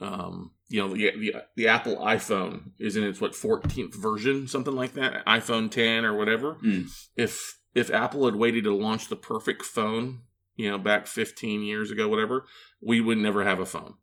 Um, 0.00 0.52
you 0.68 0.80
know 0.80 0.94
the, 0.94 1.10
the, 1.16 1.34
the 1.54 1.68
apple 1.68 1.96
iphone 1.98 2.70
is 2.78 2.96
in 2.96 3.04
its 3.04 3.20
what 3.20 3.32
14th 3.32 3.94
version 3.94 4.48
something 4.48 4.74
like 4.74 4.94
that? 4.94 5.24
iphone 5.26 5.70
10 5.70 6.04
or 6.04 6.16
whatever? 6.16 6.56
Mm. 6.64 6.90
if 7.14 7.58
if 7.74 7.90
apple 7.90 8.24
had 8.24 8.34
waited 8.34 8.64
to 8.64 8.74
launch 8.74 9.08
the 9.08 9.16
perfect 9.16 9.62
phone 9.62 10.22
you 10.56 10.70
know 10.70 10.78
back 10.78 11.06
15 11.06 11.62
years 11.62 11.90
ago 11.90 12.08
whatever 12.08 12.46
we 12.82 13.00
would 13.00 13.18
never 13.18 13.44
have 13.44 13.60
a 13.60 13.66
phone. 13.66 13.94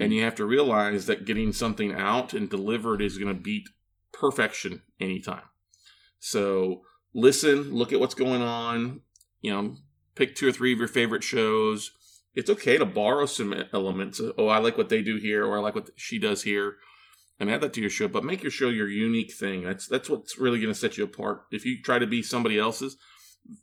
And 0.00 0.12
you 0.14 0.22
have 0.22 0.36
to 0.36 0.46
realize 0.46 1.04
that 1.06 1.26
getting 1.26 1.52
something 1.52 1.92
out 1.92 2.32
and 2.32 2.48
delivered 2.48 3.02
is 3.02 3.18
going 3.18 3.34
to 3.34 3.38
beat 3.38 3.68
perfection 4.12 4.82
anytime. 5.00 5.42
So 6.20 6.82
listen, 7.14 7.74
look 7.74 7.92
at 7.92 8.00
what's 8.00 8.14
going 8.14 8.42
on, 8.42 9.00
you 9.40 9.50
know, 9.50 9.76
pick 10.14 10.34
two 10.34 10.48
or 10.48 10.52
three 10.52 10.72
of 10.72 10.78
your 10.78 10.88
favorite 10.88 11.24
shows. 11.24 11.92
It's 12.34 12.50
okay 12.50 12.78
to 12.78 12.86
borrow 12.86 13.26
some 13.26 13.54
elements. 13.72 14.20
Oh, 14.38 14.48
I 14.48 14.58
like 14.58 14.78
what 14.78 14.88
they 14.88 15.02
do 15.02 15.16
here, 15.16 15.44
or 15.44 15.58
I 15.58 15.60
like 15.60 15.74
what 15.74 15.90
she 15.96 16.18
does 16.18 16.42
here, 16.42 16.76
and 17.38 17.50
add 17.50 17.60
that 17.60 17.74
to 17.74 17.80
your 17.80 17.90
show. 17.90 18.08
But 18.08 18.24
make 18.24 18.42
your 18.42 18.50
show 18.50 18.68
your 18.68 18.88
unique 18.88 19.32
thing. 19.32 19.64
That's 19.64 19.86
that's 19.86 20.08
what's 20.08 20.38
really 20.38 20.58
going 20.58 20.72
to 20.72 20.78
set 20.78 20.96
you 20.96 21.04
apart. 21.04 21.44
If 21.50 21.66
you 21.66 21.82
try 21.82 21.98
to 21.98 22.06
be 22.06 22.22
somebody 22.22 22.58
else's, 22.58 22.96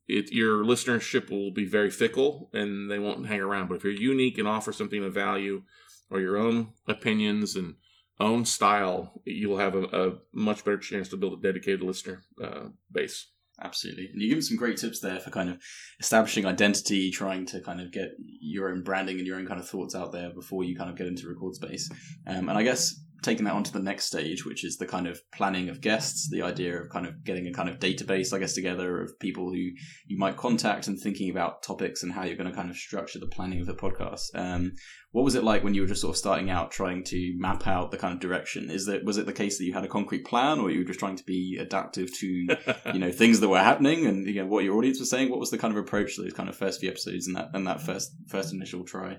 it, 0.07 0.31
your 0.31 0.63
listenership 0.63 1.31
will 1.31 1.51
be 1.51 1.65
very 1.65 1.89
fickle, 1.89 2.51
and 2.53 2.91
they 2.91 2.99
won't 2.99 3.25
hang 3.25 3.39
around. 3.39 3.69
But 3.69 3.75
if 3.75 3.83
you're 3.83 3.93
unique 3.93 4.37
and 4.37 4.47
offer 4.47 4.71
something 4.71 5.03
of 5.03 5.15
value, 5.15 5.63
or 6.11 6.19
your 6.19 6.37
own 6.37 6.73
opinions 6.87 7.55
and 7.55 7.75
own 8.19 8.45
style, 8.45 9.21
you'll 9.25 9.57
have 9.57 9.75
a, 9.75 9.83
a 9.83 10.11
much 10.33 10.63
better 10.63 10.77
chance 10.77 11.09
to 11.09 11.17
build 11.17 11.39
a 11.39 11.41
dedicated 11.41 11.81
listener 11.81 12.23
uh, 12.43 12.67
base. 12.91 13.27
Absolutely. 13.61 14.09
And 14.13 14.21
you 14.21 14.33
give 14.33 14.43
some 14.43 14.57
great 14.57 14.77
tips 14.77 15.01
there 15.01 15.19
for 15.19 15.31
kind 15.31 15.49
of 15.49 15.57
establishing 15.99 16.45
identity, 16.45 17.11
trying 17.11 17.45
to 17.47 17.59
kind 17.59 17.81
of 17.81 17.91
get 17.91 18.11
your 18.19 18.69
own 18.69 18.83
branding 18.83 19.17
and 19.17 19.27
your 19.27 19.37
own 19.37 19.47
kind 19.47 19.59
of 19.59 19.67
thoughts 19.67 19.95
out 19.95 20.11
there 20.11 20.31
before 20.33 20.63
you 20.63 20.77
kind 20.77 20.89
of 20.89 20.95
get 20.95 21.07
into 21.07 21.27
record 21.27 21.55
space. 21.55 21.89
Um, 22.25 22.47
and 22.47 22.57
I 22.57 22.63
guess 22.63 22.95
taking 23.21 23.45
that 23.45 23.53
on 23.53 23.63
to 23.63 23.73
the 23.73 23.79
next 23.79 24.05
stage, 24.05 24.45
which 24.45 24.63
is 24.63 24.77
the 24.77 24.85
kind 24.85 25.07
of 25.07 25.21
planning 25.31 25.69
of 25.69 25.81
guests, 25.81 26.29
the 26.29 26.41
idea 26.41 26.81
of 26.81 26.89
kind 26.89 27.05
of 27.05 27.23
getting 27.23 27.47
a 27.47 27.53
kind 27.53 27.69
of 27.69 27.79
database, 27.79 28.33
I 28.33 28.39
guess, 28.39 28.53
together 28.53 29.01
of 29.01 29.19
people 29.19 29.49
who 29.49 29.69
you 30.07 30.17
might 30.17 30.37
contact 30.37 30.87
and 30.87 30.99
thinking 30.99 31.29
about 31.29 31.63
topics 31.63 32.03
and 32.03 32.11
how 32.11 32.23
you're 32.23 32.35
going 32.35 32.49
to 32.49 32.55
kind 32.55 32.69
of 32.69 32.75
structure 32.75 33.19
the 33.19 33.27
planning 33.27 33.61
of 33.61 33.67
the 33.67 33.73
podcast. 33.73 34.35
Um, 34.35 34.73
what 35.11 35.25
was 35.25 35.35
it 35.35 35.43
like 35.43 35.63
when 35.63 35.73
you 35.73 35.81
were 35.81 35.87
just 35.87 36.01
sort 36.01 36.13
of 36.13 36.17
starting 36.17 36.49
out, 36.49 36.71
trying 36.71 37.03
to 37.05 37.33
map 37.37 37.65
out 37.65 37.89
the 37.89 37.97
kind 37.97 38.13
of 38.13 38.19
direction? 38.19 38.69
Is 38.69 38.85
that 38.85 39.03
was 39.03 39.17
it 39.17 39.25
the 39.25 39.33
case 39.33 39.57
that 39.57 39.65
you 39.65 39.73
had 39.73 39.83
a 39.83 39.87
concrete 39.87 40.23
plan, 40.23 40.59
or 40.59 40.69
you 40.69 40.79
were 40.79 40.85
just 40.85 40.99
trying 40.99 41.15
to 41.15 41.23
be 41.23 41.57
adaptive 41.59 42.13
to 42.19 42.27
you 42.93 42.99
know 42.99 43.11
things 43.11 43.39
that 43.39 43.49
were 43.49 43.59
happening 43.59 44.05
and 44.05 44.27
you 44.27 44.35
know 44.35 44.45
what 44.45 44.63
your 44.63 44.77
audience 44.77 44.99
was 44.99 45.09
saying? 45.09 45.29
What 45.29 45.39
was 45.39 45.49
the 45.49 45.57
kind 45.57 45.75
of 45.75 45.83
approach 45.83 46.15
to 46.15 46.21
those 46.21 46.33
kind 46.33 46.47
of 46.47 46.55
first 46.55 46.79
few 46.79 46.89
episodes 46.89 47.27
and 47.27 47.35
that 47.35 47.49
and 47.53 47.65
that 47.65 47.81
first 47.81 48.11
first 48.27 48.53
initial 48.53 48.83
try? 48.83 49.17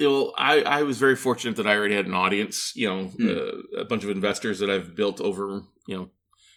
Well, 0.00 0.32
I, 0.36 0.62
I 0.62 0.82
was 0.82 0.98
very 0.98 1.16
fortunate 1.16 1.56
that 1.56 1.66
I 1.66 1.76
already 1.76 1.94
had 1.94 2.06
an 2.06 2.14
audience, 2.14 2.72
you 2.76 2.88
know, 2.88 3.06
mm. 3.06 3.36
uh, 3.36 3.80
a 3.80 3.84
bunch 3.84 4.04
of 4.04 4.10
investors 4.10 4.58
that 4.60 4.70
I've 4.70 4.94
built 4.94 5.20
over, 5.20 5.62
you 5.86 5.96
know, 5.96 6.10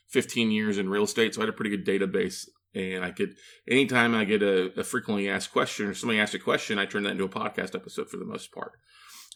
15 0.10 0.51
years 0.51 0.77
in 0.77 0.89
real 0.89 1.03
estate. 1.03 1.33
So 1.33 1.41
I 1.41 1.45
had 1.45 1.50
a 1.50 1.53
pretty 1.53 1.75
good 1.75 1.86
database 1.86 2.48
And 2.75 3.03
I 3.03 3.12
could, 3.12 3.36
anytime 3.67 4.13
I 4.13 4.25
get 4.25 4.43
a, 4.43 4.79
a 4.79 4.83
frequently 4.83 5.29
asked 5.29 5.51
question 5.51 5.88
or 5.88 5.93
somebody 5.93 6.19
asks 6.19 6.36
a 6.36 6.39
question, 6.39 6.77
I 6.77 6.86
turn 6.86 7.03
that 7.03 7.12
into 7.12 7.24
a 7.24 7.29
podcast 7.29 7.75
episode 7.75 8.10
for 8.10 8.17
the 8.17 8.25
most 8.25 8.51
part. 8.51 8.74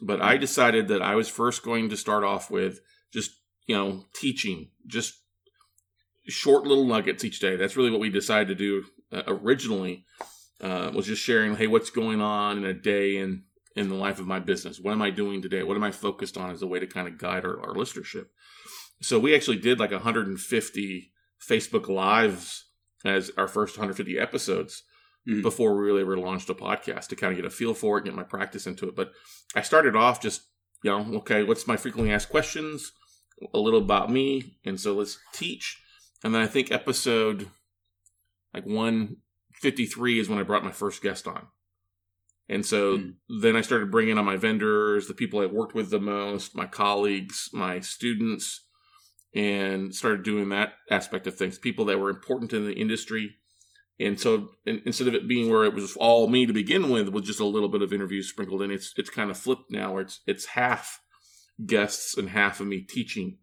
But 0.01 0.21
I 0.21 0.37
decided 0.37 0.89
that 0.89 1.01
I 1.01 1.15
was 1.15 1.29
first 1.29 1.63
going 1.63 1.89
to 1.89 1.97
start 1.97 2.23
off 2.23 2.51
with 2.51 2.81
just, 3.13 3.31
you 3.65 3.75
know, 3.75 4.03
teaching, 4.13 4.69
just 4.85 5.15
short 6.27 6.65
little 6.65 6.85
nuggets 6.85 7.23
each 7.23 7.39
day. 7.39 7.55
That's 7.55 7.77
really 7.77 7.91
what 7.91 8.01
we 8.01 8.09
decided 8.09 8.49
to 8.49 8.55
do 8.55 8.83
uh, 9.11 9.23
originally. 9.27 10.05
Uh, 10.61 10.89
was 10.93 11.05
just 11.05 11.21
sharing, 11.21 11.55
hey, 11.55 11.67
what's 11.67 11.89
going 11.89 12.21
on 12.21 12.57
in 12.57 12.65
a 12.65 12.73
day 12.73 13.17
in 13.17 13.43
in 13.75 13.89
the 13.89 13.95
life 13.95 14.19
of 14.19 14.27
my 14.27 14.39
business? 14.39 14.79
What 14.79 14.93
am 14.93 15.01
I 15.01 15.09
doing 15.09 15.41
today? 15.41 15.63
What 15.63 15.77
am 15.77 15.83
I 15.83 15.91
focused 15.91 16.37
on 16.37 16.51
as 16.51 16.61
a 16.61 16.67
way 16.67 16.79
to 16.79 16.87
kind 16.87 17.07
of 17.07 17.17
guide 17.17 17.45
our, 17.45 17.59
our 17.59 17.73
listenership? 17.73 18.27
So 19.01 19.19
we 19.19 19.35
actually 19.35 19.57
did 19.57 19.79
like 19.79 19.91
150 19.91 21.11
Facebook 21.47 21.89
lives 21.89 22.65
as 23.03 23.31
our 23.37 23.47
first 23.47 23.77
150 23.77 24.17
episodes 24.17 24.83
mm. 25.27 25.41
before 25.41 25.75
we 25.75 25.83
really 25.83 26.01
ever 26.01 26.17
launched 26.17 26.49
a 26.49 26.55
podcast 26.55 27.07
to 27.07 27.15
kind 27.15 27.31
of 27.31 27.37
get 27.37 27.45
a 27.45 27.49
feel 27.49 27.73
for 27.73 27.97
it, 27.97 28.05
get 28.05 28.15
my 28.15 28.23
practice 28.23 28.65
into 28.65 28.87
it. 28.87 28.95
But 28.95 29.11
I 29.53 29.61
started 29.61 29.95
off 29.95 30.21
just, 30.21 30.43
you 30.83 30.91
know, 30.91 31.17
okay, 31.17 31.43
what's 31.43 31.67
my 31.67 31.77
frequently 31.77 32.13
asked 32.13 32.29
questions? 32.29 32.91
A 33.53 33.59
little 33.59 33.81
about 33.81 34.11
me. 34.11 34.57
And 34.65 34.79
so 34.79 34.93
let's 34.93 35.19
teach. 35.33 35.81
And 36.23 36.33
then 36.33 36.41
I 36.41 36.47
think 36.47 36.71
episode 36.71 37.49
like 38.53 38.65
153 38.65 40.19
is 40.19 40.29
when 40.29 40.39
I 40.39 40.43
brought 40.43 40.63
my 40.63 40.71
first 40.71 41.01
guest 41.01 41.27
on. 41.27 41.47
And 42.47 42.65
so 42.65 42.97
mm. 42.97 43.13
then 43.41 43.55
I 43.55 43.61
started 43.61 43.91
bringing 43.91 44.17
on 44.17 44.25
my 44.25 44.37
vendors, 44.37 45.07
the 45.07 45.13
people 45.13 45.39
I've 45.39 45.51
worked 45.51 45.73
with 45.73 45.89
the 45.89 45.99
most, 45.99 46.55
my 46.55 46.67
colleagues, 46.67 47.49
my 47.53 47.79
students, 47.79 48.65
and 49.33 49.93
started 49.93 50.23
doing 50.23 50.49
that 50.49 50.73
aspect 50.89 51.27
of 51.27 51.35
things. 51.35 51.57
People 51.57 51.85
that 51.85 51.99
were 51.99 52.09
important 52.09 52.53
in 52.53 52.65
the 52.65 52.73
industry. 52.73 53.35
And 53.99 54.19
so 54.19 54.49
instead 54.65 55.07
of 55.07 55.15
it 55.15 55.27
being 55.27 55.49
where 55.49 55.63
it 55.63 55.73
was 55.73 55.95
all 55.95 56.27
me 56.27 56.45
to 56.45 56.53
begin 56.53 56.89
with, 56.89 57.09
with 57.09 57.25
just 57.25 57.39
a 57.39 57.45
little 57.45 57.69
bit 57.69 57.81
of 57.81 57.93
interviews 57.93 58.29
sprinkled 58.29 58.61
in, 58.61 58.69
it's 58.69 58.93
it's 58.97 59.09
kind 59.09 59.31
of 59.31 59.37
flipped 59.37 59.71
now 59.71 59.93
where 59.93 60.01
it's 60.01 60.19
it's 60.27 60.45
half 60.45 60.99
guests 61.65 62.17
and 62.17 62.29
half 62.29 62.59
of 62.59 62.67
me 62.67 62.81
teaching 62.81 63.37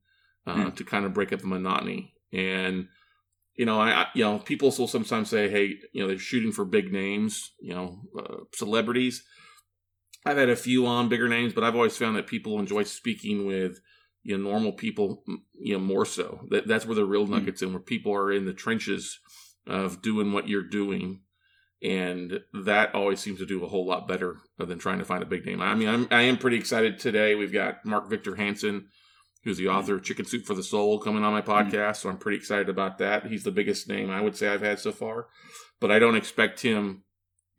uh, 0.47 0.54
mm. 0.54 0.76
to 0.76 0.85
kind 0.85 1.06
of 1.06 1.14
break 1.14 1.32
up 1.32 1.40
the 1.40 1.47
monotony. 1.47 2.12
And 2.32 2.88
you 3.54 3.66
know, 3.66 3.80
I, 3.80 4.06
you 4.14 4.25
know, 4.25 4.38
people 4.38 4.73
will 4.76 4.88
sometimes 4.88 5.28
say, 5.28 5.49
"Hey, 5.50 5.76
you 5.92 6.02
know, 6.02 6.09
they're 6.09 6.18
shooting 6.18 6.52
for 6.52 6.64
big 6.64 6.92
names, 6.92 7.52
you 7.61 7.75
know, 7.75 8.02
uh, 8.18 8.37
celebrities." 8.54 9.25
I've 10.25 10.37
had 10.37 10.49
a 10.49 10.56
few 10.56 10.87
on 10.87 11.09
bigger 11.09 11.28
names, 11.28 11.52
but 11.52 11.64
I've 11.64 11.75
always 11.75 11.97
found 11.97 12.16
that 12.16 12.28
people 12.28 12.59
enjoy 12.59 12.85
speaking 12.85 13.44
with 13.47 13.80
you 14.23 14.37
know 14.37 14.50
normal 14.50 14.73
people, 14.73 15.25
you 15.54 15.75
know, 15.75 15.80
more 15.80 16.06
so. 16.06 16.47
That 16.50 16.66
that's 16.66 16.87
where 16.87 16.94
the 16.94 17.04
real 17.04 17.26
hmm. 17.26 17.32
nuggets 17.32 17.62
mm. 17.62 17.66
in, 17.66 17.73
where 17.73 17.82
people 17.82 18.14
are 18.14 18.32
in 18.32 18.47
the 18.47 18.52
trenches 18.52 19.18
of 19.66 20.02
doing 20.02 20.32
what 20.32 20.49
you're 20.49 20.68
doing, 20.68 21.21
and 21.82 22.40
that 22.64 22.94
always 22.94 23.21
seems 23.21 23.38
to 23.40 23.47
do 23.47 23.64
a 23.64 23.68
whole 23.68 23.87
lot 23.87 24.09
better 24.09 24.37
than 24.59 24.78
trying 24.78 24.99
to 24.99 25.04
find 25.04 25.23
a 25.23 25.26
big 25.26 25.44
name. 25.44 25.61
I 25.61 25.75
mean, 25.75 25.88
I'm 25.88 26.09
I 26.11 26.23
am 26.23 26.38
pretty 26.38 26.56
excited 26.56 26.99
today. 26.99 27.35
We've 27.35 27.52
got 27.52 27.85
Mark 27.85 28.09
Victor 28.09 28.37
Hansen 28.37 28.88
who's 29.44 29.58
the 29.58 29.68
author 29.68 29.94
of 29.96 30.04
Chicken 30.04 30.25
Soup 30.25 30.44
for 30.44 30.54
the 30.54 30.62
Soul, 30.62 30.99
coming 30.99 31.25
on 31.25 31.32
my 31.32 31.42
podcast. 31.42 31.72
Mm-hmm. 31.72 31.94
So 31.94 32.08
I'm 32.11 32.18
pretty 32.18 32.38
excited 32.38 32.68
about 32.68 32.99
that. 32.99 33.26
He's 33.26 33.44
the 33.44 33.50
biggest 33.50 33.88
name 33.88 34.11
I 34.11 34.20
would 34.20 34.37
say 34.37 34.49
I've 34.49 34.62
had 34.62 34.78
so 34.78 34.92
far, 34.92 35.26
but 35.80 35.90
I 35.90 35.99
don't 35.99 36.16
expect 36.16 36.61
him. 36.61 37.04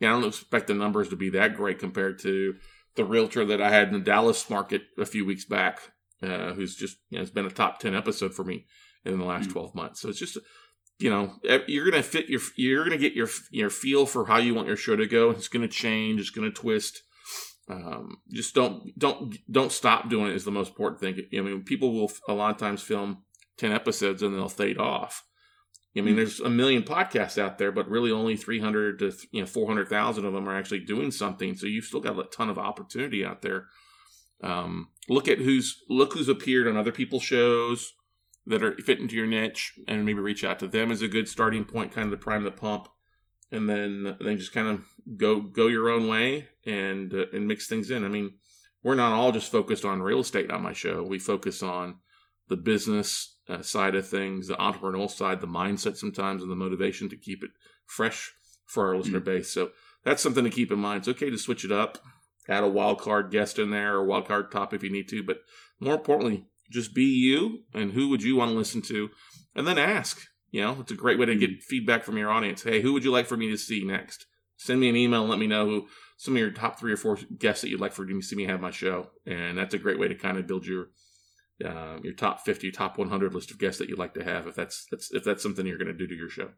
I 0.01 0.05
don't 0.05 0.25
expect 0.25 0.67
the 0.67 0.73
numbers 0.73 1.09
to 1.09 1.15
be 1.15 1.29
that 1.31 1.55
great 1.55 1.79
compared 1.79 2.19
to 2.19 2.55
the 2.95 3.05
realtor 3.05 3.45
that 3.45 3.61
I 3.61 3.69
had 3.69 3.87
in 3.87 3.93
the 3.93 3.99
Dallas 3.99 4.49
market 4.49 4.83
a 4.97 5.05
few 5.05 5.25
weeks 5.25 5.45
back, 5.45 5.79
uh, 6.21 6.53
who's 6.53 6.75
just 6.75 6.97
you 7.09 7.17
know, 7.17 7.21
has 7.21 7.31
been 7.31 7.45
a 7.45 7.51
top 7.51 7.79
ten 7.79 7.95
episode 7.95 8.33
for 8.33 8.43
me 8.43 8.65
in 9.05 9.17
the 9.17 9.25
last 9.25 9.43
mm-hmm. 9.45 9.53
12 9.53 9.75
months. 9.75 10.01
So 10.01 10.09
it's 10.09 10.19
just 10.19 10.37
you 10.99 11.09
know 11.09 11.33
you're 11.67 11.89
gonna 11.89 12.03
fit 12.03 12.29
your 12.29 12.41
you're 12.55 12.83
gonna 12.83 12.97
get 12.97 13.13
your 13.13 13.29
your 13.51 13.69
feel 13.69 14.05
for 14.05 14.25
how 14.25 14.37
you 14.37 14.53
want 14.53 14.67
your 14.67 14.77
show 14.77 14.95
to 14.95 15.07
go. 15.07 15.31
It's 15.31 15.47
gonna 15.47 15.67
change. 15.67 16.19
It's 16.19 16.29
gonna 16.29 16.51
twist 16.51 17.01
um, 17.69 18.17
just 18.31 18.53
don't 18.53 18.97
don't 18.97 19.37
don't 19.49 19.71
stop 19.71 20.09
doing 20.09 20.31
it 20.31 20.35
is 20.35 20.45
the 20.45 20.51
most 20.51 20.69
important 20.69 20.99
thing. 20.99 21.19
I 21.37 21.41
mean, 21.41 21.63
people 21.63 21.93
will 21.93 22.11
a 22.27 22.33
lot 22.33 22.51
of 22.51 22.57
times 22.57 22.81
film 22.81 23.23
ten 23.57 23.71
episodes 23.71 24.21
and 24.21 24.35
they'll 24.35 24.49
fade 24.49 24.77
off. 24.77 25.23
I 25.95 26.01
mean, 26.01 26.13
hmm. 26.13 26.17
there's 26.17 26.39
a 26.39 26.49
million 26.49 26.83
podcasts 26.83 27.37
out 27.37 27.57
there, 27.57 27.71
but 27.71 27.87
really 27.87 28.11
only 28.11 28.35
300 28.35 28.99
to 28.99 29.13
you 29.31 29.41
know 29.41 29.45
400,000 29.45 30.25
of 30.25 30.33
them 30.33 30.49
are 30.49 30.57
actually 30.57 30.79
doing 30.79 31.11
something. 31.11 31.55
So 31.55 31.67
you've 31.67 31.85
still 31.85 32.01
got 32.01 32.19
a 32.19 32.23
ton 32.23 32.49
of 32.49 32.57
opportunity 32.57 33.23
out 33.23 33.41
there. 33.41 33.67
Um, 34.41 34.89
look 35.07 35.27
at 35.27 35.37
who's 35.37 35.77
look 35.89 36.13
who's 36.13 36.27
appeared 36.27 36.67
on 36.67 36.75
other 36.75 36.91
people's 36.91 37.23
shows 37.23 37.93
that 38.45 38.61
are 38.61 38.75
fit 38.75 38.99
into 38.99 39.15
your 39.15 39.27
niche, 39.27 39.79
and 39.87 40.05
maybe 40.05 40.19
reach 40.19 40.43
out 40.43 40.59
to 40.59 40.67
them 40.67 40.91
as 40.91 41.01
a 41.01 41.07
good 41.07 41.29
starting 41.29 41.63
point, 41.63 41.93
kind 41.93 42.11
of 42.11 42.19
to 42.19 42.23
prime 42.23 42.43
the 42.43 42.51
pump, 42.51 42.89
and 43.53 43.69
then 43.69 44.17
then 44.19 44.37
just 44.37 44.51
kind 44.51 44.67
of 44.67 44.83
go 45.15 45.39
go 45.39 45.67
your 45.67 45.89
own 45.89 46.07
way 46.07 46.49
and 46.65 47.13
uh, 47.13 47.25
and 47.31 47.47
mix 47.47 47.67
things 47.67 47.91
in. 47.91 48.03
I 48.03 48.09
mean, 48.09 48.33
we're 48.83 48.95
not 48.95 49.13
all 49.13 49.31
just 49.31 49.51
focused 49.51 49.85
on 49.85 50.01
real 50.01 50.19
estate 50.19 50.51
on 50.51 50.63
my 50.63 50.73
show. 50.73 51.03
We 51.03 51.19
focus 51.19 51.61
on 51.63 51.99
the 52.49 52.57
business 52.57 53.37
uh, 53.47 53.61
side 53.61 53.95
of 53.95 54.07
things, 54.07 54.47
the 54.47 54.55
entrepreneurial 54.55 55.09
side, 55.09 55.39
the 55.39 55.47
mindset 55.47 55.95
sometimes, 55.95 56.41
and 56.41 56.51
the 56.51 56.55
motivation 56.55 57.09
to 57.09 57.15
keep 57.15 57.43
it 57.43 57.51
fresh 57.85 58.31
for 58.65 58.87
our 58.87 58.97
listener 58.97 59.19
mm-hmm. 59.19 59.37
base. 59.37 59.53
So 59.53 59.69
that's 60.03 60.21
something 60.21 60.43
to 60.43 60.49
keep 60.49 60.71
in 60.71 60.79
mind. 60.79 60.99
It's 60.99 61.07
okay 61.09 61.29
to 61.29 61.37
switch 61.37 61.63
it 61.63 61.71
up, 61.71 61.99
add 62.49 62.63
a 62.63 62.67
wild 62.67 62.99
card 62.99 63.31
guest 63.31 63.59
in 63.59 63.69
there 63.69 63.95
or 63.95 64.05
wild 64.05 64.27
card 64.27 64.51
top 64.51 64.73
if 64.73 64.83
you 64.83 64.91
need 64.91 65.07
to, 65.09 65.23
but 65.23 65.37
more 65.79 65.95
importantly, 65.95 66.47
just 66.71 66.95
be 66.95 67.03
you 67.03 67.63
and 67.73 67.91
who 67.91 68.09
would 68.09 68.23
you 68.23 68.35
want 68.35 68.51
to 68.51 68.57
listen 68.57 68.81
to, 68.83 69.09
and 69.55 69.67
then 69.67 69.77
ask. 69.77 70.25
You 70.53 70.61
know, 70.61 70.77
it's 70.79 70.91
a 70.91 70.95
great 70.95 71.19
way 71.19 71.25
to 71.25 71.35
get 71.35 71.61
feedback 71.63 72.05
from 72.05 72.17
your 72.17 72.31
audience. 72.31 72.63
Hey, 72.63 72.81
who 72.81 72.93
would 72.93 73.03
you 73.03 73.11
like 73.11 73.25
for 73.25 73.35
me 73.35 73.49
to 73.49 73.57
see 73.57 73.83
next? 73.83 74.25
send 74.57 74.79
me 74.79 74.89
an 74.89 74.95
email 74.95 75.21
and 75.21 75.29
let 75.29 75.39
me 75.39 75.47
know 75.47 75.65
who 75.65 75.87
some 76.17 76.35
of 76.35 76.39
your 76.39 76.51
top 76.51 76.79
three 76.79 76.93
or 76.93 76.97
four 76.97 77.17
guests 77.37 77.61
that 77.61 77.69
you'd 77.69 77.81
like 77.81 77.91
for 77.91 78.03
me 78.03 78.13
to 78.13 78.21
see 78.21 78.35
me 78.35 78.45
have 78.45 78.61
my 78.61 78.71
show. 78.71 79.09
And 79.25 79.57
that's 79.57 79.73
a 79.73 79.79
great 79.79 79.99
way 79.99 80.07
to 80.07 80.15
kind 80.15 80.37
of 80.37 80.47
build 80.47 80.65
your 80.65 80.87
uh, 81.63 81.99
your 82.03 82.13
top 82.13 82.41
50, 82.41 82.71
top 82.71 82.97
100 82.97 83.33
list 83.33 83.51
of 83.51 83.59
guests 83.59 83.79
that 83.79 83.87
you'd 83.87 83.99
like 83.99 84.15
to 84.15 84.23
have 84.23 84.47
if 84.47 84.55
that's, 84.55 84.85
that's 84.89 85.13
if 85.13 85.23
that's 85.23 85.43
something 85.43 85.65
you're 85.65 85.77
going 85.77 85.87
to 85.87 85.93
do 85.93 86.07
to 86.07 86.15
your 86.15 86.29
show 86.29 86.49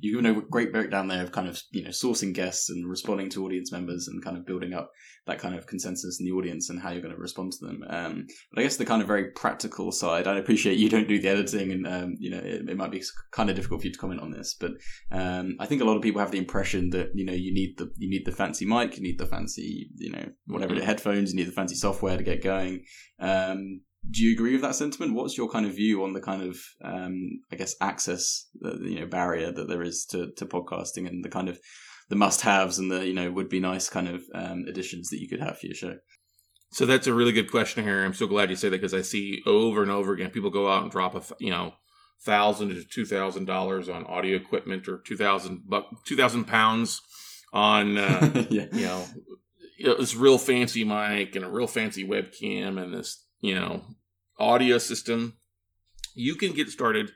you've 0.00 0.22
given 0.22 0.38
a 0.38 0.40
great 0.42 0.72
breakdown 0.72 1.08
there 1.08 1.22
of 1.22 1.32
kind 1.32 1.48
of 1.48 1.60
you 1.72 1.82
know 1.82 1.90
sourcing 1.90 2.32
guests 2.32 2.70
and 2.70 2.88
responding 2.88 3.28
to 3.30 3.44
audience 3.44 3.72
members 3.72 4.08
and 4.08 4.24
kind 4.24 4.36
of 4.36 4.46
building 4.46 4.72
up 4.72 4.90
that 5.26 5.38
kind 5.38 5.54
of 5.54 5.66
consensus 5.66 6.20
in 6.20 6.26
the 6.26 6.32
audience 6.32 6.70
and 6.70 6.80
how 6.80 6.90
you're 6.90 7.02
going 7.02 7.14
to 7.14 7.20
respond 7.20 7.52
to 7.52 7.66
them. 7.66 7.82
Um, 7.88 8.26
but 8.52 8.60
I 8.60 8.62
guess 8.62 8.76
the 8.76 8.84
kind 8.84 9.02
of 9.02 9.08
very 9.08 9.32
practical 9.32 9.90
side, 9.90 10.26
I 10.26 10.38
appreciate 10.38 10.78
you 10.78 10.88
don't 10.88 11.08
do 11.08 11.20
the 11.20 11.28
editing, 11.28 11.72
and 11.72 11.86
um, 11.86 12.14
you 12.18 12.30
know 12.30 12.38
it, 12.38 12.68
it, 12.68 12.76
might 12.76 12.90
be 12.90 13.02
kind 13.32 13.50
of 13.50 13.56
difficult 13.56 13.80
for 13.80 13.88
you 13.88 13.92
to 13.92 13.98
comment 13.98 14.20
on 14.20 14.30
this, 14.30 14.54
but 14.58 14.72
um, 15.10 15.56
I 15.58 15.66
think 15.66 15.82
a 15.82 15.84
lot 15.84 15.96
of 15.96 16.02
people 16.02 16.20
have 16.20 16.30
the 16.30 16.38
impression 16.38 16.90
that 16.90 17.10
you 17.14 17.24
know 17.24 17.32
you 17.32 17.52
need 17.52 17.76
the 17.78 17.90
you 17.96 18.08
need 18.08 18.24
the 18.24 18.32
fancy 18.32 18.64
mic, 18.64 18.96
you 18.96 19.02
need 19.02 19.18
the 19.18 19.26
fancy 19.26 19.90
you 19.96 20.12
know 20.12 20.26
whatever 20.46 20.72
mm-hmm. 20.72 20.80
the 20.80 20.86
headphones, 20.86 21.32
you 21.32 21.36
need 21.36 21.48
the 21.48 21.52
fancy 21.52 21.74
software 21.74 22.16
to 22.16 22.22
get 22.22 22.42
going. 22.42 22.84
Um, 23.18 23.80
do 24.10 24.22
you 24.22 24.32
agree 24.32 24.52
with 24.52 24.62
that 24.62 24.74
sentiment? 24.74 25.14
What's 25.14 25.36
your 25.36 25.48
kind 25.48 25.66
of 25.66 25.74
view 25.74 26.04
on 26.04 26.12
the 26.12 26.20
kind 26.20 26.42
of, 26.42 26.58
um, 26.82 27.40
I 27.50 27.56
guess, 27.56 27.74
access, 27.80 28.46
you 28.62 29.00
know, 29.00 29.06
barrier 29.06 29.52
that 29.52 29.68
there 29.68 29.82
is 29.82 30.04
to, 30.10 30.32
to 30.36 30.46
podcasting 30.46 31.08
and 31.08 31.24
the 31.24 31.28
kind 31.28 31.48
of 31.48 31.58
the 32.08 32.16
must-haves 32.16 32.78
and 32.78 32.90
the 32.90 33.06
you 33.06 33.12
know 33.14 33.30
would 33.30 33.48
be 33.48 33.60
nice 33.60 33.88
kind 33.88 34.08
of 34.08 34.22
um, 34.34 34.64
additions 34.68 35.08
that 35.08 35.20
you 35.20 35.28
could 35.28 35.40
have 35.40 35.58
for 35.58 35.66
your 35.66 35.74
show? 35.74 35.96
So 36.70 36.86
that's 36.86 37.06
a 37.06 37.14
really 37.14 37.32
good 37.32 37.50
question 37.50 37.84
here. 37.84 38.04
I'm 38.04 38.14
so 38.14 38.26
glad 38.26 38.50
you 38.50 38.56
say 38.56 38.68
that 38.68 38.80
because 38.80 38.94
I 38.94 39.02
see 39.02 39.40
over 39.46 39.82
and 39.82 39.90
over 39.90 40.12
again 40.12 40.30
people 40.30 40.50
go 40.50 40.70
out 40.70 40.82
and 40.82 40.90
drop 40.90 41.14
a 41.14 41.22
you 41.38 41.50
know 41.50 41.74
thousand 42.22 42.68
to 42.68 42.84
two 42.84 43.04
thousand 43.04 43.46
dollars 43.46 43.88
on 43.88 44.04
audio 44.06 44.36
equipment 44.36 44.88
or 44.88 44.98
two 44.98 45.16
thousand 45.16 45.62
buck 45.68 45.86
two 46.04 46.16
thousand 46.16 46.44
pounds 46.44 47.00
on 47.52 47.98
uh, 47.98 48.46
yeah. 48.50 48.66
you 48.72 48.84
know 48.84 49.04
this 49.78 50.14
real 50.14 50.38
fancy 50.38 50.84
mic 50.84 51.36
and 51.36 51.44
a 51.44 51.48
real 51.50 51.66
fancy 51.66 52.06
webcam 52.06 52.82
and 52.82 52.94
this 52.94 53.25
you 53.40 53.54
know, 53.54 53.82
audio 54.38 54.78
system, 54.78 55.36
you 56.14 56.34
can 56.34 56.52
get 56.52 56.68
started 56.68 57.10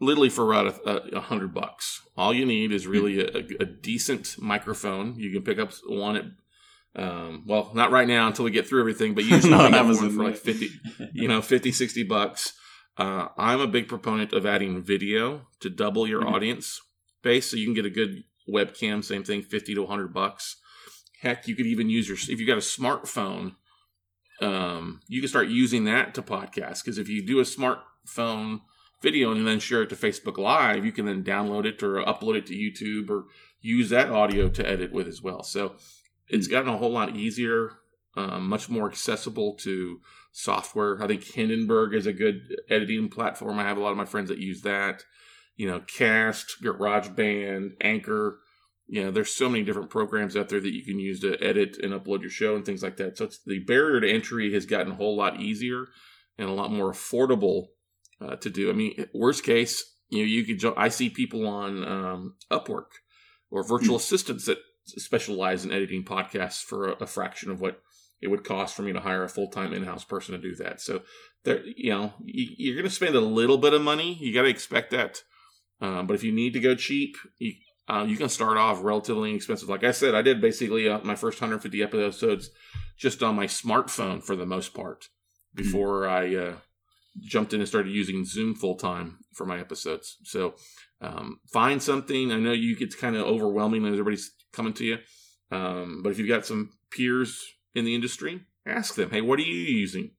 literally 0.00 0.30
for 0.30 0.44
around 0.44 0.68
a, 0.68 1.16
a 1.16 1.20
hundred 1.20 1.52
bucks. 1.52 2.00
All 2.16 2.32
you 2.32 2.46
need 2.46 2.72
is 2.72 2.86
really 2.86 3.20
a, 3.20 3.62
a, 3.62 3.66
decent 3.66 4.36
microphone. 4.38 5.14
You 5.16 5.30
can 5.30 5.42
pick 5.42 5.58
up 5.58 5.72
one 5.86 6.16
at 6.16 6.24
um, 6.96 7.44
well, 7.46 7.70
not 7.74 7.92
right 7.92 8.08
now 8.08 8.26
until 8.26 8.44
we 8.44 8.50
get 8.50 8.66
through 8.66 8.80
everything, 8.80 9.14
but 9.14 9.24
usually 9.24 9.50
no, 9.50 9.70
one 9.70 9.94
for 9.94 10.24
like 10.24 10.36
50, 10.38 10.68
you 11.12 11.28
know, 11.28 11.40
50, 11.40 11.70
60 11.72 12.02
bucks. 12.04 12.52
Uh, 12.96 13.28
I'm 13.38 13.60
a 13.60 13.66
big 13.66 13.88
proponent 13.88 14.32
of 14.32 14.44
adding 14.44 14.82
video 14.82 15.46
to 15.60 15.70
double 15.70 16.06
your 16.06 16.20
mm-hmm. 16.20 16.34
audience 16.34 16.80
base. 17.22 17.50
So 17.50 17.56
you 17.56 17.66
can 17.66 17.74
get 17.74 17.86
a 17.86 17.90
good 17.90 18.24
webcam, 18.48 19.04
same 19.04 19.24
thing, 19.24 19.42
50 19.42 19.74
to 19.74 19.82
100 19.82 20.12
bucks. 20.12 20.56
Heck, 21.20 21.46
you 21.46 21.54
could 21.54 21.66
even 21.66 21.90
use 21.90 22.08
your, 22.08 22.16
if 22.16 22.40
you 22.40 22.46
got 22.46 22.56
a 22.58 22.60
smartphone, 22.60 23.56
um, 24.40 25.00
you 25.06 25.20
can 25.20 25.28
start 25.28 25.48
using 25.48 25.84
that 25.84 26.14
to 26.14 26.22
podcast 26.22 26.84
because 26.84 26.98
if 26.98 27.08
you 27.08 27.24
do 27.24 27.40
a 27.40 27.44
smartphone 27.44 28.60
video 29.02 29.32
and 29.32 29.46
then 29.46 29.60
share 29.60 29.82
it 29.82 29.88
to 29.90 29.96
Facebook 29.96 30.38
Live, 30.38 30.84
you 30.84 30.92
can 30.92 31.06
then 31.06 31.22
download 31.24 31.64
it 31.64 31.82
or 31.82 32.02
upload 32.02 32.36
it 32.36 32.46
to 32.46 32.54
YouTube 32.54 33.10
or 33.10 33.24
use 33.60 33.90
that 33.90 34.10
audio 34.10 34.48
to 34.48 34.66
edit 34.66 34.92
with 34.92 35.06
as 35.06 35.22
well. 35.22 35.42
So 35.42 35.74
it's 36.28 36.46
gotten 36.46 36.68
a 36.68 36.76
whole 36.78 36.92
lot 36.92 37.16
easier, 37.16 37.72
um, 38.16 38.48
much 38.48 38.68
more 38.68 38.88
accessible 38.88 39.54
to 39.60 40.00
software. 40.32 41.02
I 41.02 41.06
think 41.06 41.24
Hindenburg 41.24 41.94
is 41.94 42.06
a 42.06 42.12
good 42.12 42.56
editing 42.68 43.08
platform. 43.08 43.58
I 43.58 43.64
have 43.64 43.76
a 43.76 43.80
lot 43.80 43.90
of 43.90 43.96
my 43.96 44.04
friends 44.04 44.28
that 44.28 44.38
use 44.38 44.62
that. 44.62 45.04
you 45.56 45.66
know, 45.68 45.80
Cast, 45.80 46.62
GarageBand, 46.62 47.72
Anchor. 47.82 48.38
You 48.92 49.04
know, 49.04 49.10
there's 49.12 49.32
so 49.32 49.48
many 49.48 49.62
different 49.62 49.88
programs 49.88 50.36
out 50.36 50.48
there 50.48 50.60
that 50.60 50.74
you 50.74 50.84
can 50.84 50.98
use 50.98 51.20
to 51.20 51.40
edit 51.40 51.78
and 51.80 51.92
upload 51.92 52.22
your 52.22 52.30
show 52.30 52.56
and 52.56 52.66
things 52.66 52.82
like 52.82 52.96
that. 52.96 53.16
So 53.16 53.26
it's 53.26 53.38
the 53.46 53.60
barrier 53.60 54.00
to 54.00 54.10
entry 54.10 54.52
has 54.52 54.66
gotten 54.66 54.90
a 54.90 54.96
whole 54.96 55.16
lot 55.16 55.40
easier 55.40 55.86
and 56.36 56.48
a 56.48 56.52
lot 56.52 56.72
more 56.72 56.90
affordable 56.90 57.68
uh, 58.20 58.34
to 58.34 58.50
do. 58.50 58.68
I 58.68 58.72
mean, 58.72 59.06
worst 59.14 59.44
case, 59.44 59.84
you 60.08 60.18
know, 60.18 60.24
you 60.24 60.44
could. 60.44 60.58
Jo- 60.58 60.74
I 60.76 60.88
see 60.88 61.08
people 61.08 61.46
on 61.46 61.86
um, 61.86 62.34
Upwork 62.50 62.86
or 63.48 63.62
virtual 63.62 63.96
mm. 63.96 64.00
assistants 64.00 64.46
that 64.46 64.58
specialize 64.86 65.64
in 65.64 65.70
editing 65.70 66.04
podcasts 66.04 66.60
for 66.60 66.88
a, 66.88 66.92
a, 66.94 67.06
fraction 67.06 67.52
of 67.52 67.60
what 67.60 67.80
it 68.20 68.26
would 68.26 68.42
cost 68.42 68.74
for 68.74 68.82
me 68.82 68.92
to 68.92 68.98
hire 68.98 69.22
a 69.22 69.28
full 69.28 69.50
time 69.50 69.72
in 69.72 69.84
house 69.84 70.04
person 70.04 70.34
to 70.34 70.40
do 70.40 70.56
that. 70.56 70.80
So 70.80 71.02
there, 71.44 71.62
you 71.64 71.90
know, 71.90 72.12
you, 72.24 72.72
are 72.72 72.74
going 72.74 72.88
to 72.88 72.90
spend 72.90 73.14
a 73.14 73.20
little 73.20 73.58
bit 73.58 73.72
of 73.72 73.82
money. 73.82 74.18
You 74.20 74.34
got 74.34 74.42
to 74.42 74.48
expect 74.48 74.90
that. 74.90 75.22
Um, 75.80 76.08
but 76.08 76.14
if 76.14 76.24
you 76.24 76.32
need 76.32 76.54
to 76.54 76.60
go 76.60 76.74
cheap, 76.74 77.16
you, 77.38 77.52
uh, 77.90 78.04
you 78.04 78.16
can 78.16 78.28
start 78.28 78.56
off 78.56 78.84
relatively 78.84 79.30
inexpensive. 79.30 79.68
Like 79.68 79.82
I 79.82 79.90
said, 79.90 80.14
I 80.14 80.22
did 80.22 80.40
basically 80.40 80.88
uh, 80.88 81.00
my 81.02 81.16
first 81.16 81.40
150 81.40 81.82
episodes 81.82 82.50
just 82.96 83.22
on 83.22 83.34
my 83.34 83.46
smartphone 83.46 84.22
for 84.22 84.36
the 84.36 84.46
most 84.46 84.74
part 84.74 85.08
before 85.54 86.02
mm. 86.02 86.08
I 86.08 86.50
uh, 86.50 86.54
jumped 87.20 87.52
in 87.52 87.60
and 87.60 87.68
started 87.68 87.90
using 87.92 88.24
Zoom 88.24 88.54
full 88.54 88.76
time 88.76 89.18
for 89.34 89.44
my 89.44 89.58
episodes. 89.58 90.18
So 90.22 90.54
um, 91.00 91.40
find 91.52 91.82
something. 91.82 92.30
I 92.30 92.36
know 92.36 92.52
you 92.52 92.76
get 92.76 92.96
kind 92.96 93.16
of 93.16 93.26
overwhelming 93.26 93.84
as 93.86 93.94
everybody's 93.94 94.30
coming 94.52 94.74
to 94.74 94.84
you, 94.84 94.98
um, 95.50 96.02
but 96.04 96.10
if 96.10 96.18
you've 96.18 96.28
got 96.28 96.46
some 96.46 96.70
peers 96.92 97.44
in 97.74 97.84
the 97.84 97.94
industry, 97.96 98.42
ask 98.66 98.94
them, 98.94 99.10
hey, 99.10 99.20
what 99.20 99.40
are 99.40 99.42
you 99.42 99.54
using? 99.54 100.12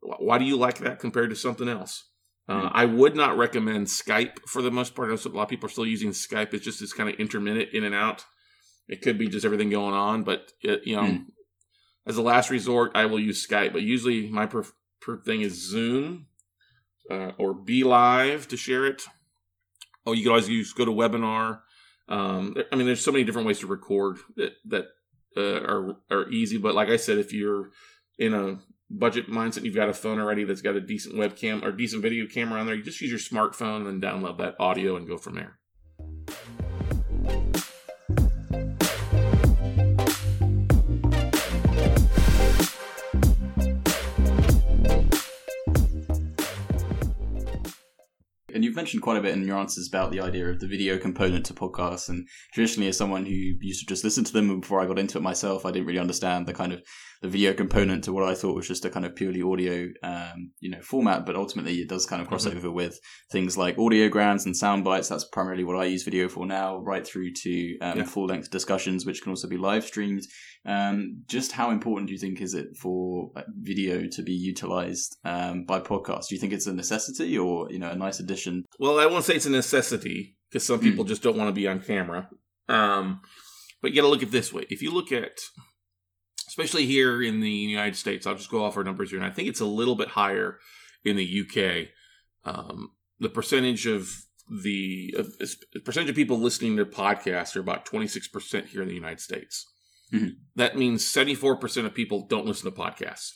Why 0.00 0.38
do 0.38 0.46
you 0.46 0.56
like 0.56 0.78
that 0.78 0.98
compared 0.98 1.28
to 1.30 1.36
something 1.36 1.68
else? 1.68 2.07
Uh. 2.48 2.70
I 2.72 2.86
would 2.86 3.14
not 3.14 3.36
recommend 3.36 3.88
Skype 3.88 4.40
for 4.46 4.62
the 4.62 4.70
most 4.70 4.94
part. 4.94 5.08
I 5.08 5.14
know 5.14 5.20
a 5.22 5.36
lot 5.36 5.42
of 5.44 5.48
people 5.48 5.66
are 5.66 5.70
still 5.70 5.86
using 5.86 6.10
Skype. 6.10 6.54
It's 6.54 6.64
just 6.64 6.80
it's 6.80 6.94
kind 6.94 7.08
of 7.08 7.16
intermittent 7.16 7.74
in 7.74 7.84
and 7.84 7.94
out. 7.94 8.24
It 8.88 9.02
could 9.02 9.18
be 9.18 9.28
just 9.28 9.44
everything 9.44 9.68
going 9.68 9.94
on, 9.94 10.24
but 10.24 10.52
it, 10.62 10.86
you 10.86 10.96
know, 10.96 11.02
mm. 11.02 11.24
as 12.06 12.16
a 12.16 12.22
last 12.22 12.48
resort, 12.48 12.92
I 12.94 13.04
will 13.04 13.20
use 13.20 13.46
Skype. 13.46 13.74
But 13.74 13.82
usually, 13.82 14.30
my 14.30 14.46
preferred 14.46 15.24
thing 15.26 15.42
is 15.42 15.70
Zoom 15.70 16.28
uh, 17.10 17.32
or 17.36 17.54
BeLive 17.54 18.46
to 18.48 18.56
share 18.56 18.86
it. 18.86 19.02
Oh, 20.06 20.12
you 20.12 20.22
can 20.22 20.30
always 20.30 20.48
use 20.48 20.72
GoToWebinar. 20.72 21.60
Um, 22.08 22.56
I 22.72 22.76
mean, 22.76 22.86
there's 22.86 23.04
so 23.04 23.12
many 23.12 23.24
different 23.24 23.46
ways 23.46 23.58
to 23.58 23.66
record 23.66 24.16
that 24.36 24.52
that 24.64 24.86
uh, 25.36 25.60
are 25.60 25.96
are 26.10 26.30
easy. 26.30 26.56
But 26.56 26.74
like 26.74 26.88
I 26.88 26.96
said, 26.96 27.18
if 27.18 27.34
you're 27.34 27.68
in 28.18 28.32
a 28.32 28.58
budget 28.90 29.28
mindset, 29.28 29.64
you've 29.64 29.74
got 29.74 29.88
a 29.88 29.94
phone 29.94 30.18
already 30.18 30.44
that's 30.44 30.62
got 30.62 30.76
a 30.76 30.80
decent 30.80 31.14
webcam 31.14 31.62
or 31.62 31.72
decent 31.72 32.02
video 32.02 32.26
camera 32.26 32.60
on 32.60 32.66
there. 32.66 32.74
You 32.74 32.82
just 32.82 33.00
use 33.00 33.10
your 33.10 33.18
smartphone 33.18 33.88
and 33.88 34.02
download 34.02 34.38
that 34.38 34.56
audio 34.58 34.96
and 34.96 35.06
go 35.06 35.18
from 35.18 35.34
there. 35.34 35.58
And 48.58 48.64
you've 48.64 48.74
mentioned 48.74 49.04
quite 49.04 49.16
a 49.16 49.20
bit 49.20 49.36
in 49.36 49.46
your 49.46 49.56
answers 49.56 49.86
about 49.86 50.10
the 50.10 50.20
idea 50.20 50.48
of 50.48 50.58
the 50.58 50.66
video 50.66 50.98
component 50.98 51.46
to 51.46 51.54
podcasts. 51.54 52.08
And 52.08 52.26
traditionally, 52.52 52.88
as 52.88 52.96
someone 52.96 53.24
who 53.24 53.30
used 53.30 53.78
to 53.78 53.86
just 53.86 54.02
listen 54.02 54.24
to 54.24 54.32
them 54.32 54.58
before 54.58 54.80
I 54.80 54.86
got 54.86 54.98
into 54.98 55.16
it 55.16 55.20
myself, 55.20 55.64
I 55.64 55.70
didn't 55.70 55.86
really 55.86 56.00
understand 56.00 56.44
the 56.44 56.52
kind 56.52 56.72
of 56.72 56.82
the 57.22 57.28
video 57.28 57.52
component 57.52 58.02
to 58.04 58.12
what 58.12 58.24
I 58.24 58.34
thought 58.34 58.56
was 58.56 58.66
just 58.66 58.84
a 58.84 58.90
kind 58.90 59.06
of 59.06 59.14
purely 59.14 59.42
audio, 59.42 59.88
um, 60.02 60.50
you 60.58 60.70
know, 60.70 60.80
format. 60.80 61.24
But 61.24 61.36
ultimately, 61.36 61.76
it 61.76 61.88
does 61.88 62.04
kind 62.04 62.20
of 62.20 62.26
cross 62.26 62.46
mm-hmm. 62.46 62.58
over 62.58 62.72
with 62.72 62.98
things 63.30 63.56
like 63.56 63.76
audiograms 63.76 64.44
and 64.44 64.56
sound 64.56 64.82
bites. 64.82 65.08
That's 65.08 65.24
primarily 65.24 65.62
what 65.62 65.76
I 65.76 65.84
use 65.84 66.02
video 66.02 66.28
for 66.28 66.44
now, 66.44 66.78
right 66.78 67.06
through 67.06 67.34
to 67.34 67.78
um, 67.80 67.98
yeah. 67.98 68.04
full 68.04 68.26
length 68.26 68.50
discussions, 68.50 69.06
which 69.06 69.22
can 69.22 69.30
also 69.30 69.46
be 69.46 69.56
live 69.56 69.84
streamed. 69.84 70.22
Um, 70.66 71.22
just 71.26 71.52
how 71.52 71.70
important 71.70 72.08
do 72.08 72.12
you 72.12 72.18
think 72.18 72.40
is 72.40 72.54
it 72.54 72.76
for 72.76 73.30
uh, 73.36 73.42
video 73.60 74.06
to 74.12 74.22
be 74.22 74.32
utilized 74.32 75.16
um, 75.24 75.64
by 75.64 75.80
podcasts? 75.80 76.28
Do 76.28 76.34
you 76.34 76.40
think 76.40 76.52
it's 76.52 76.66
a 76.66 76.74
necessity 76.74 77.38
or 77.38 77.70
you 77.70 77.78
know 77.78 77.90
a 77.90 77.96
nice 77.96 78.20
addition? 78.20 78.47
Well, 78.78 78.98
I 78.98 79.06
won't 79.06 79.24
say 79.24 79.34
it's 79.34 79.46
a 79.46 79.50
necessity 79.50 80.36
because 80.50 80.66
some 80.66 80.80
people 80.80 81.04
mm. 81.04 81.08
just 81.08 81.22
don't 81.22 81.36
want 81.36 81.48
to 81.48 81.52
be 81.52 81.68
on 81.68 81.80
camera. 81.80 82.28
Um, 82.68 83.20
but 83.80 83.90
you 83.90 83.96
got 83.96 84.06
to 84.06 84.10
look 84.10 84.22
at 84.22 84.30
this 84.30 84.52
way. 84.52 84.66
If 84.70 84.82
you 84.82 84.92
look 84.92 85.12
at 85.12 85.38
especially 86.58 86.86
here 86.86 87.22
in 87.22 87.40
the 87.40 87.50
United 87.50 87.94
States. 87.94 88.26
I'll 88.26 88.34
just 88.34 88.50
go 88.50 88.64
off 88.64 88.76
our 88.76 88.82
numbers 88.82 89.10
here, 89.10 89.18
and 89.18 89.26
I 89.26 89.30
think 89.30 89.48
it's 89.48 89.60
a 89.60 89.66
little 89.66 89.94
bit 89.94 90.08
higher 90.08 90.58
in 91.04 91.14
the 91.14 91.42
UK. 91.42 91.88
Um, 92.44 92.92
the 93.20 93.28
percentage 93.28 93.86
of 93.86 94.10
the 94.50 95.14
uh, 95.16 95.46
percentage 95.84 96.10
of 96.10 96.16
people 96.16 96.38
listening 96.38 96.76
to 96.78 96.84
podcasts 96.84 97.54
are 97.54 97.60
about 97.60 97.86
26% 97.86 98.66
here 98.66 98.82
in 98.82 98.88
the 98.88 98.94
United 98.94 99.20
States. 99.20 99.66
Mm-hmm. 100.12 100.30
That 100.56 100.76
means 100.76 101.04
74% 101.04 101.84
of 101.84 101.94
people 101.94 102.26
don't 102.26 102.46
listen 102.46 102.72
to 102.72 102.76
podcasts. 102.76 103.32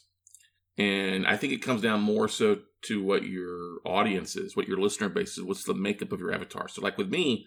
And 0.78 1.26
I 1.26 1.36
think 1.36 1.52
it 1.52 1.62
comes 1.62 1.82
down 1.82 2.00
more 2.00 2.28
so 2.28 2.60
to 2.82 3.02
what 3.02 3.24
your 3.24 3.78
audience 3.84 4.36
is, 4.36 4.56
what 4.56 4.68
your 4.68 4.78
listener 4.78 5.08
base 5.08 5.38
is, 5.38 5.44
what's 5.44 5.64
the 5.64 5.74
makeup 5.74 6.12
of 6.12 6.20
your 6.20 6.32
avatar. 6.32 6.68
So, 6.68 6.82
like 6.82 6.98
with 6.98 7.10
me, 7.10 7.46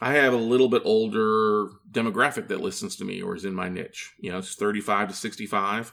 I 0.00 0.14
have 0.14 0.32
a 0.32 0.38
little 0.38 0.68
bit 0.68 0.82
older 0.84 1.68
demographic 1.90 2.48
that 2.48 2.60
listens 2.60 2.96
to 2.96 3.04
me 3.04 3.22
or 3.22 3.36
is 3.36 3.44
in 3.44 3.54
my 3.54 3.68
niche. 3.68 4.12
You 4.18 4.32
know, 4.32 4.38
it's 4.38 4.54
35 4.54 5.08
to 5.08 5.14
65. 5.14 5.92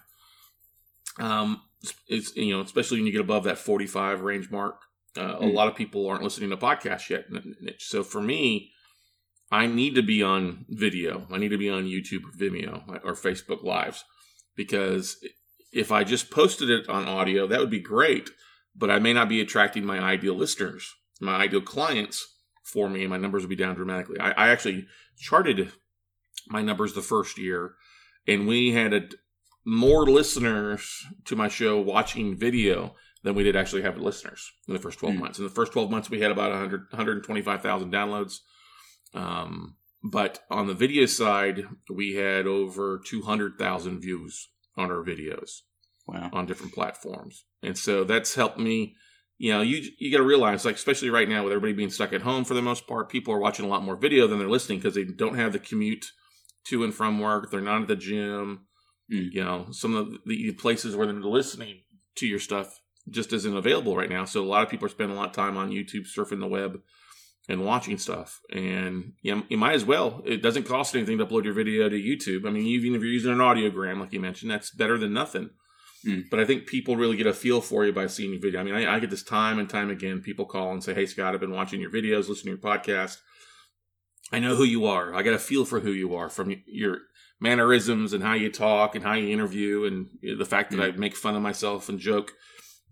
Um, 1.20 1.62
it's, 2.08 2.36
you 2.36 2.56
know, 2.56 2.62
especially 2.62 3.00
when 3.00 3.06
you 3.06 3.12
get 3.12 3.22
above 3.22 3.44
that 3.44 3.58
45 3.58 4.22
range 4.22 4.50
mark, 4.50 4.82
uh, 5.18 5.22
mm. 5.22 5.42
a 5.42 5.50
hmm. 5.50 5.56
lot 5.56 5.68
of 5.68 5.76
people 5.76 6.08
aren't 6.08 6.24
listening 6.24 6.50
to 6.50 6.58
podcasts 6.58 7.10
yet. 7.10 7.26
So 7.80 8.04
for 8.04 8.22
me, 8.22 8.72
I 9.52 9.68
need 9.68 9.96
to 9.96 10.04
be 10.04 10.24
on 10.24 10.66
video. 10.70 11.28
I 11.32 11.38
need 11.38 11.50
to 11.50 11.58
be 11.58 11.70
on 11.70 11.84
YouTube 11.84 12.24
or 12.24 12.38
Vimeo 12.38 12.88
or 13.04 13.14
Facebook 13.14 13.64
Lives 13.64 14.06
because 14.56 15.18
if 15.74 15.92
I 15.92 16.04
just 16.04 16.32
posted 16.32 16.70
it 16.70 16.90
on 16.90 17.08
audio, 17.08 17.48
that 17.48 17.60
would 17.60 17.70
be 17.70 17.80
great, 17.80 18.30
but 18.76 18.90
I 18.90 19.00
may 19.00 19.14
not 19.14 19.30
be 19.30 19.42
attracting 19.42 19.86
my 19.86 20.00
ideal 20.00 20.36
listeners, 20.36 20.96
my 21.20 21.36
ideal 21.36 21.62
clients 21.62 22.36
for 22.64 22.90
me, 22.90 23.02
and 23.02 23.10
my 23.10 23.18
numbers 23.18 23.44
will 23.44 23.50
be 23.50 23.56
down 23.56 23.76
dramatically. 23.76 24.20
I, 24.20 24.32
I 24.32 24.50
actually 24.50 24.88
charted 25.18 25.72
my 26.48 26.62
numbers 26.62 26.94
the 26.94 27.02
first 27.02 27.38
year, 27.38 27.76
and 28.28 28.48
we 28.48 28.72
had 28.72 28.94
a, 28.94 29.10
more 29.66 30.06
listeners 30.06 31.06
to 31.26 31.36
my 31.36 31.48
show 31.48 31.80
watching 31.80 32.36
video 32.36 32.96
than 33.24 33.36
we 33.36 33.44
did 33.44 33.56
actually 33.56 33.84
have 33.84 33.98
listeners 33.98 34.52
in 34.68 34.74
the 34.74 34.80
first 34.80 35.00
12 35.00 35.16
mm. 35.16 35.20
months. 35.20 35.40
In 35.40 35.46
the 35.46 35.52
first 35.52 35.74
12 35.74 35.92
months, 35.92 36.10
we 36.10 36.22
had 36.22 36.32
about 36.32 36.52
100, 36.52 36.88
125,000 36.90 37.92
downloads. 37.92 38.38
Um, 39.14 39.76
but 40.04 40.40
on 40.50 40.66
the 40.66 40.74
video 40.74 41.06
side, 41.06 41.66
we 41.94 42.16
had 42.16 42.48
over 42.48 43.00
200,000 43.06 44.00
views 44.00 44.50
on 44.76 44.90
our 44.90 45.04
videos 45.04 45.62
wow. 46.08 46.30
on 46.34 46.46
different 46.46 46.74
platforms. 46.74 47.46
And 47.64 47.78
so 47.78 48.04
that's 48.04 48.36
helped 48.36 48.60
me 48.60 48.96
you 49.42 49.52
know, 49.52 49.62
you 49.62 49.90
you 49.98 50.12
got 50.12 50.20
to 50.20 50.24
realize, 50.24 50.66
like, 50.66 50.76
especially 50.76 51.10
right 51.10 51.28
now 51.28 51.44
with 51.44 51.52
everybody 51.52 51.74
being 51.74 51.90
stuck 51.90 52.14
at 52.14 52.22
home 52.22 52.46
for 52.46 52.54
the 52.54 52.62
most 52.62 52.86
part, 52.86 53.10
people 53.10 53.34
are 53.34 53.40
watching 53.40 53.66
a 53.66 53.68
lot 53.68 53.84
more 53.84 53.96
video 53.96 54.28
than 54.28 54.38
they're 54.38 54.48
listening 54.48 54.78
because 54.78 54.94
they 54.94 55.04
don't 55.04 55.34
have 55.34 55.52
the 55.52 55.58
commute 55.58 56.06
to 56.68 56.84
and 56.84 56.94
from 56.94 57.20
work. 57.20 57.50
They're 57.50 57.60
not 57.60 57.82
at 57.82 57.88
the 57.88 57.96
gym. 57.96 58.68
Mm. 59.12 59.32
You 59.32 59.44
know, 59.44 59.66
some 59.72 59.96
of 59.96 60.14
the 60.28 60.52
places 60.52 60.96
where 60.96 61.08
they're 61.08 61.16
listening 61.16 61.82
to 62.18 62.28
your 62.28 62.38
stuff 62.38 62.80
just 63.10 63.34
isn't 63.34 63.58
available 63.58 63.98
right 63.98 64.12
now. 64.12 64.26
So 64.26 64.44
a 64.44 64.46
lot 64.46 64.62
of 64.62 64.70
people 64.70 64.86
are 64.86 64.90
spending 64.90 65.18
a 65.18 65.20
lot 65.20 65.30
of 65.30 65.36
time 65.36 65.58
on 65.58 65.72
YouTube, 65.72 66.06
surfing 66.16 66.40
the 66.40 66.46
web, 66.46 66.80
and 67.50 67.66
watching 67.66 67.98
stuff. 67.98 68.40
And 68.54 69.14
you, 69.24 69.38
know, 69.38 69.44
you 69.50 69.58
might 69.58 69.74
as 69.74 69.86
well. 69.86 70.22
It 70.24 70.44
doesn't 70.44 70.68
cost 70.68 70.96
anything 70.96 71.18
to 71.18 71.26
upload 71.26 71.46
your 71.46 71.56
video 71.56 71.90
to 71.90 71.96
YouTube. 71.96 72.48
I 72.48 72.52
mean, 72.52 72.68
even 72.68 72.94
if 72.94 73.02
you're 73.02 73.12
using 73.12 73.32
an 73.32 73.40
audiogram, 73.40 74.00
like 74.00 74.14
you 74.14 74.20
mentioned, 74.20 74.52
that's 74.52 74.70
better 74.70 75.00
than 75.00 75.14
nothing. 75.14 75.50
Mm. 76.06 76.30
But 76.30 76.40
I 76.40 76.46
think 76.46 76.66
people 76.66 76.96
really 76.96 77.18
get 77.18 77.28
a 77.28 77.34
feel 77.34 77.62
for 77.62 77.86
you 77.86 77.94
by 77.94 78.08
seeing 78.08 78.32
your 78.32 78.42
video. 78.42 78.60
I 78.60 78.64
mean, 78.64 78.74
I, 78.74 78.96
I, 78.96 79.00
get 79.00 79.10
this 79.10 79.24
time 79.24 79.60
and 79.60 79.70
time 79.70 79.90
again. 79.90 80.22
People 80.22 80.46
call 80.46 80.72
and 80.72 80.84
say, 80.84 80.94
"Hey, 80.94 81.06
Scott, 81.06 81.34
I've 81.34 81.40
been 81.40 81.52
watching 81.52 81.80
your 81.80 81.92
videos, 81.92 82.28
listening 82.28 82.58
to 82.58 82.62
your 82.62 82.78
podcast. 82.78 83.18
I 84.32 84.40
know 84.40 84.56
who 84.56 84.64
you 84.64 84.86
are. 84.86 85.14
I 85.14 85.22
got 85.22 85.34
a 85.34 85.40
feel 85.40 85.66
for 85.66 85.82
who 85.82 85.92
you 85.92 86.16
are 86.16 86.30
from 86.30 86.56
your 86.66 87.00
mannerisms 87.40 88.14
and 88.14 88.24
how 88.24 88.34
you 88.34 88.52
talk 88.52 88.96
and 88.96 89.04
how 89.04 89.14
you 89.14 89.32
interview, 89.32 89.86
and 89.86 90.08
the 90.40 90.46
fact 90.46 90.72
that 90.72 90.78
mm. 90.78 90.94
I 90.94 90.98
make 90.98 91.16
fun 91.16 91.36
of 91.36 91.42
myself 91.42 91.88
and 91.90 92.00
joke. 92.00 92.32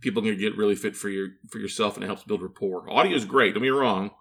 People 0.02 0.22
can 0.22 0.38
get 0.38 0.56
really 0.56 0.76
fit 0.76 0.95
for 0.95 1.10
your 1.10 1.30
for 1.50 1.58
yourself, 1.58 1.95
and 1.95 2.04
it 2.04 2.08
helps 2.08 2.24
build 2.24 2.41
rapport. 2.41 2.89
Audio 2.91 3.15
is 3.15 3.26
great. 3.26 3.54
Don't 3.54 3.63
be 3.63 3.69
wrong 3.69 4.12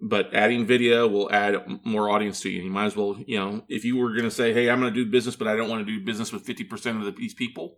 but 0.00 0.32
adding 0.34 0.66
video 0.66 1.08
will 1.08 1.30
add 1.32 1.56
more 1.84 2.08
audience 2.08 2.40
to 2.42 2.50
you. 2.50 2.62
You 2.62 2.70
might 2.70 2.86
as 2.86 2.96
well, 2.96 3.16
you 3.26 3.38
know, 3.38 3.62
if 3.68 3.84
you 3.84 3.96
were 3.96 4.10
going 4.10 4.24
to 4.24 4.30
say, 4.30 4.52
"Hey, 4.52 4.70
I'm 4.70 4.80
going 4.80 4.92
to 4.92 5.04
do 5.04 5.10
business, 5.10 5.36
but 5.36 5.48
I 5.48 5.56
don't 5.56 5.68
want 5.68 5.86
to 5.86 5.98
do 5.98 6.04
business 6.04 6.32
with 6.32 6.46
50% 6.46 6.98
of 6.98 7.04
the, 7.04 7.10
these 7.12 7.34
people, 7.34 7.76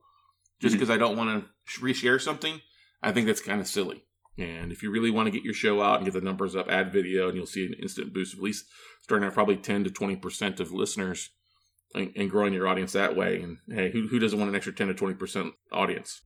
just 0.61 0.75
because 0.75 0.89
mm-hmm. 0.89 1.03
I 1.03 1.07
don't 1.07 1.17
want 1.17 1.45
to 1.45 1.81
reshare 1.81 2.21
something," 2.21 2.61
I 3.03 3.13
think 3.13 3.27
that's 3.27 3.41
kind 3.41 3.61
of 3.61 3.67
silly. 3.67 4.05
And 4.39 4.73
if 4.73 4.83
you 4.83 4.91
really 4.91 5.11
want 5.11 5.27
to 5.27 5.31
get 5.31 5.45
your 5.45 5.55
show 5.55 5.83
out 5.83 5.97
and 5.97 6.05
get 6.05 6.15
the 6.15 6.21
numbers 6.21 6.57
up, 6.57 6.71
add 6.71 6.93
video, 6.93 7.29
and 7.29 7.37
you'll 7.37 7.47
see 7.47 7.67
an 7.67 7.75
instant 7.75 8.13
boost 8.13 8.33
of 8.33 8.39
at 8.39 8.45
least 8.45 8.65
starting 9.03 9.27
at 9.27 9.35
probably 9.35 9.57
10 9.57 9.85
to 9.85 9.91
20% 9.91 10.61
of 10.61 10.73
listeners 10.73 11.31
and, 11.95 12.13
and 12.17 12.31
growing 12.31 12.55
your 12.55 12.69
audience 12.69 12.93
that 12.93 13.17
way. 13.17 13.43
And 13.43 13.59
hey, 13.69 13.91
who, 13.91 14.09
who 14.09 14.19
doesn't 14.19 14.39
want 14.39 14.49
an 14.49 14.57
extra 14.57 14.73
10 14.73 14.89
to 14.89 14.95
20% 14.95 15.53
audience? 15.73 16.23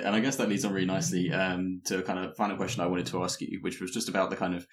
Fantastic. 0.00 0.06
And 0.06 0.16
I 0.16 0.20
guess 0.24 0.36
that 0.36 0.48
leads 0.48 0.64
on 0.64 0.72
really 0.72 0.86
nicely 0.86 1.32
um, 1.32 1.80
to 1.86 1.98
a 1.98 2.02
kind 2.02 2.18
of 2.18 2.36
final 2.36 2.56
question 2.56 2.82
I 2.82 2.86
wanted 2.86 3.06
to 3.06 3.22
ask 3.22 3.40
you, 3.40 3.58
which 3.60 3.80
was 3.80 3.90
just 3.90 4.08
about 4.08 4.30
the 4.30 4.36
kind 4.36 4.54
of 4.54 4.66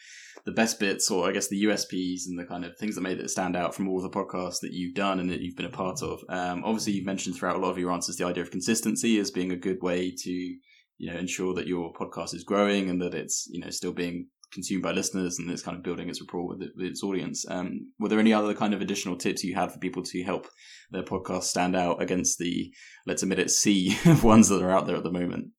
the 0.46 0.52
best 0.52 0.80
bits 0.80 1.12
or 1.12 1.28
I 1.28 1.34
guess 1.34 1.48
the 1.48 1.66
USPs 1.66 2.28
and 2.28 2.40
the 2.40 2.46
kind 2.46 2.66
of 2.66 2.78
things 2.78 2.96
that 2.96 3.02
made 3.02 3.20
it 3.20 3.30
stand 3.30 3.56
out 3.56 3.76
from 3.76 3.88
all 3.88 4.02
the 4.02 4.10
podcasts 4.10 4.62
that 4.62 4.72
you've 4.72 4.96
done 4.96 5.20
and 5.20 5.30
that 5.30 5.42
you've 5.42 5.56
been 5.56 5.66
a 5.66 5.70
part 5.70 6.02
of. 6.02 6.22
Um, 6.30 6.64
obviously, 6.64 6.94
you've 6.94 7.06
mentioned 7.06 7.36
throughout 7.36 7.58
a 7.58 7.60
lot 7.60 7.72
of 7.72 7.78
your 7.78 7.92
answers 7.92 8.16
the 8.16 8.26
idea 8.26 8.44
of 8.44 8.52
consistency 8.52 9.20
as 9.20 9.32
being 9.32 9.52
a 9.52 9.58
good 9.58 9.82
way 9.82 10.14
to, 10.16 10.32
you 10.32 11.12
know, 11.12 11.18
ensure 11.18 11.54
that 11.56 11.68
your 11.68 11.92
podcast 11.94 12.34
is 12.34 12.44
growing 12.44 12.90
and 12.90 13.02
that 13.02 13.14
it's, 13.14 13.48
you 13.52 13.60
know, 13.60 13.70
still 13.70 13.94
being 13.94 14.28
consumed 14.52 14.84
by 14.84 14.92
listeners 14.92 15.40
and 15.40 15.50
it's 15.50 15.62
kind 15.62 15.78
of 15.78 15.84
building 15.84 16.10
its 16.10 16.22
rapport 16.22 16.48
with, 16.48 16.62
it, 16.62 16.72
with 16.76 16.86
its 16.86 17.04
audience. 17.04 17.46
Um, 17.50 17.92
were 18.00 18.10
there 18.10 18.20
any 18.20 18.34
other 18.34 18.54
kind 18.54 18.74
of 18.74 18.82
additional 18.82 19.18
tips 19.18 19.44
you 19.44 19.56
had 19.56 19.72
for 19.72 19.80
people 19.80 20.04
to 20.04 20.24
help 20.24 20.48
their 20.92 21.04
podcast 21.04 21.44
stand 21.44 21.76
out 21.76 22.02
against 22.02 22.40
the, 22.40 22.74
let's 23.06 23.24
admit 23.24 23.40
it, 23.40 23.52
sea 23.52 23.98
of 24.06 24.24
ones 24.24 24.50
that 24.50 24.62
are 24.62 24.72
out 24.72 24.88
there 24.88 24.96
at 24.96 25.04
the 25.04 25.12
moment? 25.12 25.50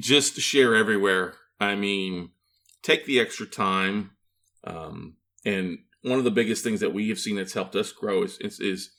Just 0.00 0.36
share 0.36 0.74
everywhere. 0.74 1.34
I 1.60 1.74
mean, 1.74 2.30
take 2.82 3.06
the 3.06 3.20
extra 3.20 3.46
time. 3.46 4.12
Um, 4.64 5.16
and 5.44 5.78
one 6.02 6.18
of 6.18 6.24
the 6.24 6.30
biggest 6.30 6.64
things 6.64 6.80
that 6.80 6.94
we 6.94 7.08
have 7.08 7.18
seen 7.18 7.36
that's 7.36 7.54
helped 7.54 7.76
us 7.76 7.92
grow 7.92 8.22
is, 8.22 8.38
is, 8.40 8.60
is 8.60 8.90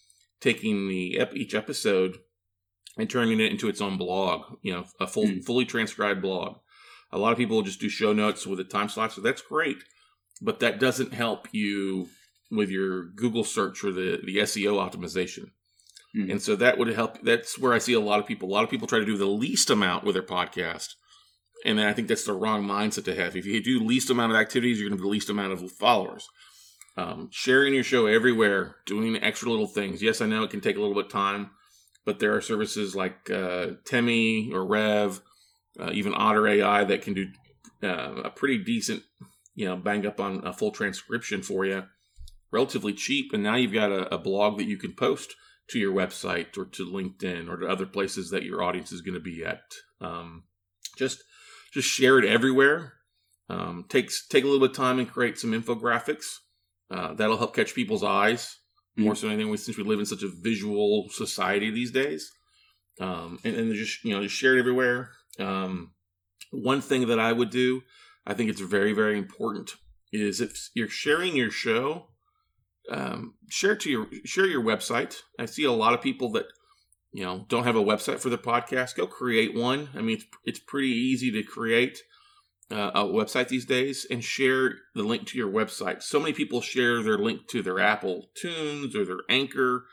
taking 0.41 0.87
the 0.87 1.25
each 1.33 1.55
episode 1.55 2.17
and 2.97 3.09
turning 3.09 3.39
it 3.39 3.51
into 3.51 3.69
its 3.69 3.81
own 3.81 3.97
blog, 3.97 4.57
you 4.61 4.73
know, 4.73 4.85
a 4.99 5.07
full, 5.07 5.25
mm. 5.25 5.43
fully 5.43 5.65
transcribed 5.65 6.21
blog. 6.21 6.57
A 7.13 7.19
lot 7.19 7.31
of 7.31 7.37
people 7.37 7.61
just 7.61 7.79
do 7.79 7.89
show 7.89 8.11
notes 8.11 8.47
with 8.47 8.59
a 8.59 8.63
time 8.63 8.89
slot, 8.89 9.13
so 9.13 9.21
that's 9.21 9.41
great. 9.41 9.77
But 10.41 10.59
that 10.59 10.79
doesn't 10.79 11.13
help 11.13 11.47
you 11.51 12.09
with 12.51 12.69
your 12.69 13.05
Google 13.05 13.43
search 13.43 13.83
or 13.83 13.91
the, 13.91 14.19
the 14.25 14.37
SEO 14.37 14.73
optimization. 14.73 15.51
Mm-hmm. 16.15 16.31
And 16.31 16.41
so 16.41 16.55
that 16.55 16.77
would 16.77 16.87
help. 16.89 17.21
That's 17.21 17.57
where 17.59 17.73
I 17.73 17.77
see 17.77 17.93
a 17.93 17.99
lot 17.99 18.19
of 18.19 18.25
people. 18.25 18.49
A 18.49 18.51
lot 18.51 18.63
of 18.63 18.69
people 18.69 18.87
try 18.87 18.99
to 18.99 19.05
do 19.05 19.17
the 19.17 19.25
least 19.25 19.69
amount 19.69 20.03
with 20.03 20.15
their 20.15 20.23
podcast. 20.23 20.89
And 21.65 21.79
I 21.79 21.93
think 21.93 22.07
that's 22.07 22.25
the 22.25 22.33
wrong 22.33 22.65
mindset 22.65 23.05
to 23.05 23.15
have. 23.15 23.35
If 23.35 23.45
you 23.45 23.63
do 23.63 23.79
least 23.79 24.09
amount 24.09 24.31
of 24.31 24.37
activities, 24.37 24.79
you're 24.79 24.89
going 24.89 24.97
to 24.97 25.01
have 25.01 25.05
the 25.05 25.11
least 25.11 25.29
amount 25.29 25.53
of 25.53 25.71
followers. 25.71 26.27
Um, 26.97 27.29
sharing 27.31 27.73
your 27.73 27.83
show 27.83 28.05
everywhere, 28.05 28.75
doing 28.85 29.15
extra 29.23 29.49
little 29.49 29.67
things. 29.67 30.01
Yes, 30.01 30.19
I 30.19 30.25
know 30.25 30.43
it 30.43 30.49
can 30.49 30.61
take 30.61 30.75
a 30.75 30.79
little 30.79 30.93
bit 30.93 31.05
of 31.05 31.11
time, 31.11 31.51
but 32.05 32.19
there 32.19 32.35
are 32.35 32.41
services 32.41 32.95
like 32.95 33.29
uh, 33.31 33.67
Temi 33.85 34.51
or 34.51 34.65
Rev 34.65 35.21
uh, 35.79 35.91
even 35.93 36.13
Otter 36.15 36.47
AI 36.47 36.83
that 36.83 37.01
can 37.01 37.13
do 37.13 37.27
uh, 37.81 38.21
a 38.23 38.29
pretty 38.29 38.63
decent, 38.63 39.03
you 39.55 39.65
know, 39.65 39.75
bang 39.75 40.05
up 40.05 40.19
on 40.19 40.45
a 40.45 40.53
full 40.53 40.71
transcription 40.71 41.41
for 41.41 41.65
you, 41.65 41.83
relatively 42.51 42.93
cheap. 42.93 43.33
And 43.33 43.43
now 43.43 43.55
you've 43.55 43.73
got 43.73 43.91
a, 43.91 44.15
a 44.15 44.17
blog 44.17 44.57
that 44.57 44.67
you 44.67 44.77
can 44.77 44.93
post 44.93 45.35
to 45.69 45.79
your 45.79 45.93
website 45.93 46.57
or 46.57 46.65
to 46.65 46.85
LinkedIn 46.85 47.49
or 47.49 47.57
to 47.57 47.67
other 47.67 47.85
places 47.85 48.29
that 48.29 48.43
your 48.43 48.63
audience 48.63 48.91
is 48.91 49.01
going 49.01 49.15
to 49.15 49.19
be 49.19 49.43
at. 49.43 49.61
Um, 50.01 50.43
just 50.97 51.23
just 51.73 51.89
share 51.89 52.19
it 52.19 52.25
everywhere. 52.25 52.93
Um, 53.49 53.85
takes 53.89 54.27
take 54.27 54.43
a 54.43 54.47
little 54.47 54.61
bit 54.61 54.71
of 54.71 54.77
time 54.77 54.99
and 54.99 55.09
create 55.09 55.39
some 55.39 55.51
infographics. 55.51 56.25
Uh, 56.91 57.13
that'll 57.13 57.37
help 57.37 57.55
catch 57.55 57.73
people's 57.73 58.03
eyes 58.03 58.59
more 58.95 59.15
so 59.15 59.27
than 59.27 59.35
anything. 59.35 59.55
Since 59.57 59.77
we 59.77 59.83
live 59.83 59.99
in 59.99 60.05
such 60.05 60.23
a 60.23 60.29
visual 60.41 61.07
society 61.09 61.71
these 61.71 61.91
days, 61.91 62.31
um, 62.99 63.39
and, 63.43 63.55
and 63.55 63.73
just 63.73 64.03
you 64.03 64.13
know 64.13 64.21
just 64.21 64.35
share 64.35 64.55
it 64.55 64.59
everywhere. 64.59 65.11
Um, 65.39 65.93
one 66.51 66.81
thing 66.81 67.07
that 67.07 67.19
I 67.19 67.31
would 67.31 67.49
do, 67.49 67.81
I 68.25 68.33
think 68.33 68.49
it's 68.49 68.61
very, 68.61 68.93
very 68.93 69.17
important, 69.17 69.71
is 70.11 70.39
if 70.39 70.69
you're 70.73 70.87
sharing 70.87 71.35
your 71.35 71.49
show, 71.49 72.07
um, 72.89 73.35
share 73.49 73.75
to 73.75 73.89
your 73.89 74.07
share 74.25 74.45
your 74.45 74.63
website. 74.63 75.21
I 75.39 75.45
see 75.45 75.63
a 75.63 75.71
lot 75.71 75.93
of 75.93 76.01
people 76.01 76.31
that 76.33 76.45
you 77.11 77.23
know 77.23 77.45
don't 77.47 77.63
have 77.63 77.75
a 77.75 77.83
website 77.83 78.19
for 78.19 78.29
their 78.29 78.37
podcast. 78.37 78.95
Go 78.95 79.07
create 79.07 79.55
one. 79.55 79.89
I 79.95 80.01
mean, 80.01 80.17
it's 80.17 80.25
it's 80.45 80.59
pretty 80.59 80.89
easy 80.89 81.31
to 81.31 81.43
create 81.43 81.99
uh, 82.71 82.91
a 82.93 83.03
website 83.03 83.47
these 83.47 83.65
days 83.65 84.05
and 84.09 84.23
share 84.23 84.75
the 84.95 85.03
link 85.03 85.27
to 85.27 85.37
your 85.37 85.51
website. 85.51 86.03
So 86.03 86.19
many 86.19 86.33
people 86.33 86.61
share 86.61 87.01
their 87.01 87.17
link 87.17 87.47
to 87.49 87.61
their 87.61 87.79
Apple 87.79 88.29
Tunes 88.35 88.95
or 88.95 89.05
their 89.05 89.21
Anchor 89.29 89.85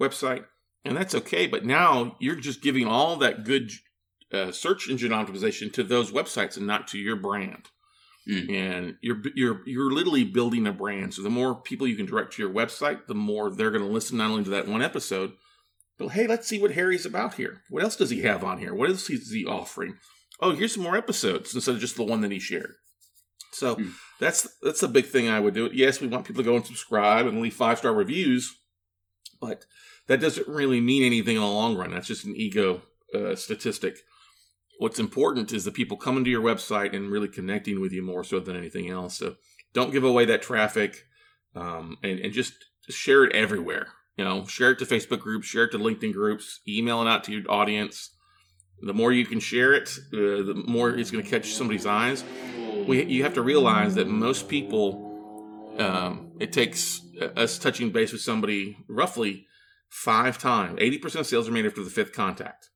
website, 0.00 0.44
and 0.84 0.96
that's 0.96 1.14
okay. 1.14 1.46
But 1.46 1.64
now 1.64 2.16
you're 2.20 2.36
just 2.36 2.62
giving 2.62 2.86
all 2.86 3.16
that 3.16 3.44
good 3.44 3.70
uh, 4.32 4.52
search 4.52 4.88
engine 4.88 5.12
optimization 5.12 5.72
to 5.72 5.82
those 5.82 6.10
websites 6.10 6.56
and 6.56 6.66
not 6.66 6.88
to 6.88 6.98
your 6.98 7.16
brand. 7.16 7.70
Mm. 8.28 8.52
And 8.52 8.94
you're 9.00 9.22
you're 9.34 9.60
you're 9.66 9.92
literally 9.92 10.24
building 10.24 10.66
a 10.66 10.72
brand. 10.72 11.14
So 11.14 11.22
the 11.22 11.30
more 11.30 11.54
people 11.54 11.86
you 11.86 11.94
can 11.94 12.06
direct 12.06 12.32
to 12.34 12.42
your 12.42 12.52
website, 12.52 13.06
the 13.06 13.14
more 13.14 13.50
they're 13.50 13.70
going 13.70 13.86
to 13.86 13.92
listen 13.92 14.18
not 14.18 14.30
only 14.30 14.44
to 14.44 14.50
that 14.50 14.66
one 14.66 14.82
episode, 14.82 15.32
but 15.96 16.08
hey, 16.08 16.26
let's 16.26 16.48
see 16.48 16.60
what 16.60 16.72
Harry's 16.72 17.06
about 17.06 17.34
here. 17.34 17.62
What 17.70 17.84
else 17.84 17.94
does 17.94 18.10
he 18.10 18.22
have 18.22 18.42
on 18.42 18.58
here? 18.58 18.74
What 18.74 18.90
else 18.90 19.08
is 19.10 19.30
he 19.30 19.46
offering? 19.46 19.98
Oh, 20.40 20.52
here's 20.52 20.74
some 20.74 20.82
more 20.82 20.96
episodes 20.96 21.54
instead 21.54 21.76
of 21.76 21.80
just 21.80 21.96
the 21.96 22.02
one 22.02 22.20
that 22.22 22.32
he 22.32 22.40
shared. 22.40 22.74
So 23.52 23.76
mm. 23.76 23.92
that's 24.18 24.48
that's 24.60 24.82
a 24.82 24.88
big 24.88 25.06
thing 25.06 25.28
I 25.28 25.38
would 25.38 25.54
do. 25.54 25.70
Yes, 25.72 26.00
we 26.00 26.08
want 26.08 26.26
people 26.26 26.42
to 26.42 26.50
go 26.50 26.56
and 26.56 26.66
subscribe 26.66 27.26
and 27.26 27.40
leave 27.40 27.54
five 27.54 27.78
star 27.78 27.94
reviews, 27.94 28.56
but 29.40 29.66
that 30.08 30.20
doesn't 30.20 30.48
really 30.48 30.80
mean 30.80 31.04
anything 31.04 31.36
in 31.36 31.42
the 31.42 31.48
long 31.48 31.76
run. 31.76 31.92
That's 31.92 32.08
just 32.08 32.24
an 32.24 32.34
ego 32.36 32.82
uh, 33.14 33.36
statistic 33.36 33.98
what's 34.78 34.98
important 34.98 35.52
is 35.52 35.64
the 35.64 35.70
people 35.70 35.96
coming 35.96 36.24
to 36.24 36.30
your 36.30 36.42
website 36.42 36.94
and 36.94 37.10
really 37.10 37.28
connecting 37.28 37.80
with 37.80 37.92
you 37.92 38.02
more 38.02 38.24
so 38.24 38.40
than 38.40 38.56
anything 38.56 38.90
else. 38.90 39.18
So 39.18 39.36
don't 39.72 39.92
give 39.92 40.04
away 40.04 40.24
that 40.26 40.42
traffic 40.42 41.04
um, 41.54 41.96
and, 42.02 42.18
and 42.20 42.32
just, 42.32 42.52
share 42.88 43.24
it 43.24 43.34
everywhere. 43.34 43.88
You 44.16 44.24
know, 44.24 44.46
share 44.46 44.70
it 44.70 44.78
to 44.78 44.86
Facebook 44.86 45.20
groups, 45.20 45.46
share 45.46 45.64
it 45.64 45.72
to 45.72 45.78
LinkedIn 45.78 46.12
groups, 46.12 46.60
email 46.66 47.02
it 47.02 47.08
out 47.08 47.24
to 47.24 47.32
your 47.32 47.50
audience. 47.50 48.10
The 48.80 48.94
more 48.94 49.12
you 49.12 49.26
can 49.26 49.40
share 49.40 49.74
it, 49.74 49.90
uh, 50.12 50.16
the 50.44 50.62
more 50.66 50.90
it's 50.90 51.10
going 51.10 51.24
to 51.24 51.30
catch 51.30 51.54
somebody's 51.54 51.86
eyes. 51.86 52.24
We, 52.86 53.04
you 53.04 53.22
have 53.24 53.34
to 53.34 53.42
realize 53.42 53.94
that 53.96 54.06
most 54.06 54.48
people, 54.48 55.74
um, 55.78 56.32
it 56.38 56.52
takes 56.52 57.00
us 57.36 57.58
touching 57.58 57.90
base 57.90 58.12
with 58.12 58.20
somebody 58.20 58.76
roughly 58.88 59.46
five 59.88 60.38
times. 60.38 60.78
80% 60.78 61.16
of 61.16 61.26
sales 61.26 61.48
are 61.48 61.52
made 61.52 61.66
after 61.66 61.82
the 61.82 61.90
fifth 61.90 62.12
contact. 62.12 62.70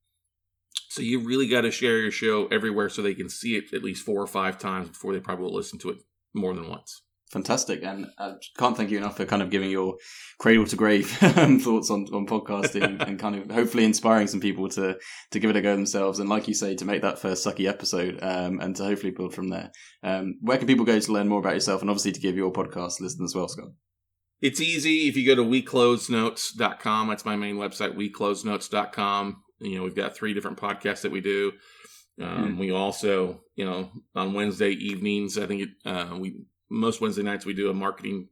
So 0.91 1.03
you 1.03 1.21
really 1.21 1.47
got 1.47 1.61
to 1.61 1.71
share 1.71 1.99
your 1.99 2.11
show 2.11 2.49
everywhere 2.49 2.89
so 2.89 3.01
they 3.01 3.15
can 3.15 3.29
see 3.29 3.55
it 3.55 3.73
at 3.73 3.85
least 3.85 4.05
four 4.05 4.21
or 4.21 4.27
five 4.27 4.59
times 4.59 4.89
before 4.89 5.13
they 5.13 5.21
probably 5.21 5.45
will 5.45 5.55
listen 5.55 5.79
to 5.81 5.91
it 5.91 5.99
more 6.35 6.53
than 6.53 6.69
once. 6.69 7.03
Fantastic, 7.31 7.85
and 7.85 8.09
I 8.19 8.33
can't 8.59 8.77
thank 8.77 8.91
you 8.91 8.99
enough 8.99 9.17
for 9.17 9.25
kind 9.25 9.41
of 9.41 9.51
giving 9.51 9.71
your 9.71 9.99
cradle 10.41 10.67
to 10.67 10.75
grave 10.75 11.09
thoughts 11.11 11.89
on, 11.89 12.09
on 12.13 12.27
podcasting 12.27 13.01
and 13.07 13.21
kind 13.21 13.37
of 13.37 13.53
hopefully 13.53 13.85
inspiring 13.85 14.27
some 14.27 14.41
people 14.41 14.69
to 14.71 14.99
to 15.31 15.39
give 15.39 15.49
it 15.49 15.55
a 15.55 15.61
go 15.61 15.77
themselves. 15.77 16.19
And 16.19 16.29
like 16.29 16.49
you 16.49 16.55
say, 16.55 16.75
to 16.75 16.85
make 16.85 17.03
that 17.03 17.21
first 17.21 17.47
sucky 17.47 17.69
episode 17.69 18.19
um, 18.21 18.59
and 18.59 18.75
to 18.75 18.83
hopefully 18.83 19.13
build 19.13 19.33
from 19.33 19.49
there. 19.49 19.71
Um, 20.03 20.39
where 20.41 20.59
can 20.59 20.67
people 20.67 20.85
go 20.85 20.99
to 20.99 21.13
learn 21.13 21.29
more 21.29 21.39
about 21.39 21.55
yourself 21.55 21.83
and 21.83 21.89
obviously 21.89 22.11
to 22.11 22.21
give 22.21 22.35
your 22.35 22.53
podcast 22.53 22.99
a 22.99 23.05
listen 23.05 23.25
as 23.25 23.33
well, 23.33 23.47
Scott? 23.47 23.69
It's 24.41 24.61
easy 24.61 25.07
if 25.07 25.17
you 25.17 25.25
go 25.25 25.37
to 25.37 25.49
weclosenotes.com. 25.49 27.09
That's 27.09 27.25
my 27.25 27.37
main 27.37 27.59
website, 27.59 27.95
weclosenotes.com. 27.95 29.37
You 29.61 29.77
know, 29.77 29.83
we've 29.85 29.95
got 29.95 30.17
three 30.17 30.35
different 30.35 30.59
podcasts 30.59 31.03
that 31.03 31.13
we 31.13 31.21
do. 31.21 31.53
Um, 32.21 32.57
mm. 32.57 32.59
We 32.59 32.71
also, 32.71 33.41
you 33.55 33.65
know, 33.65 33.91
on 34.15 34.35
Wednesday 34.35 34.71
evenings, 34.71 35.39
I 35.39 35.47
think 35.47 35.63
it, 35.63 35.69
uh, 35.85 36.17
we 36.19 36.43
most 36.69 37.01
Wednesday 37.01 37.23
nights 37.23 37.47
we 37.47 37.55
do 37.55 37.71
a 37.71 37.75
marketing 37.75 38.29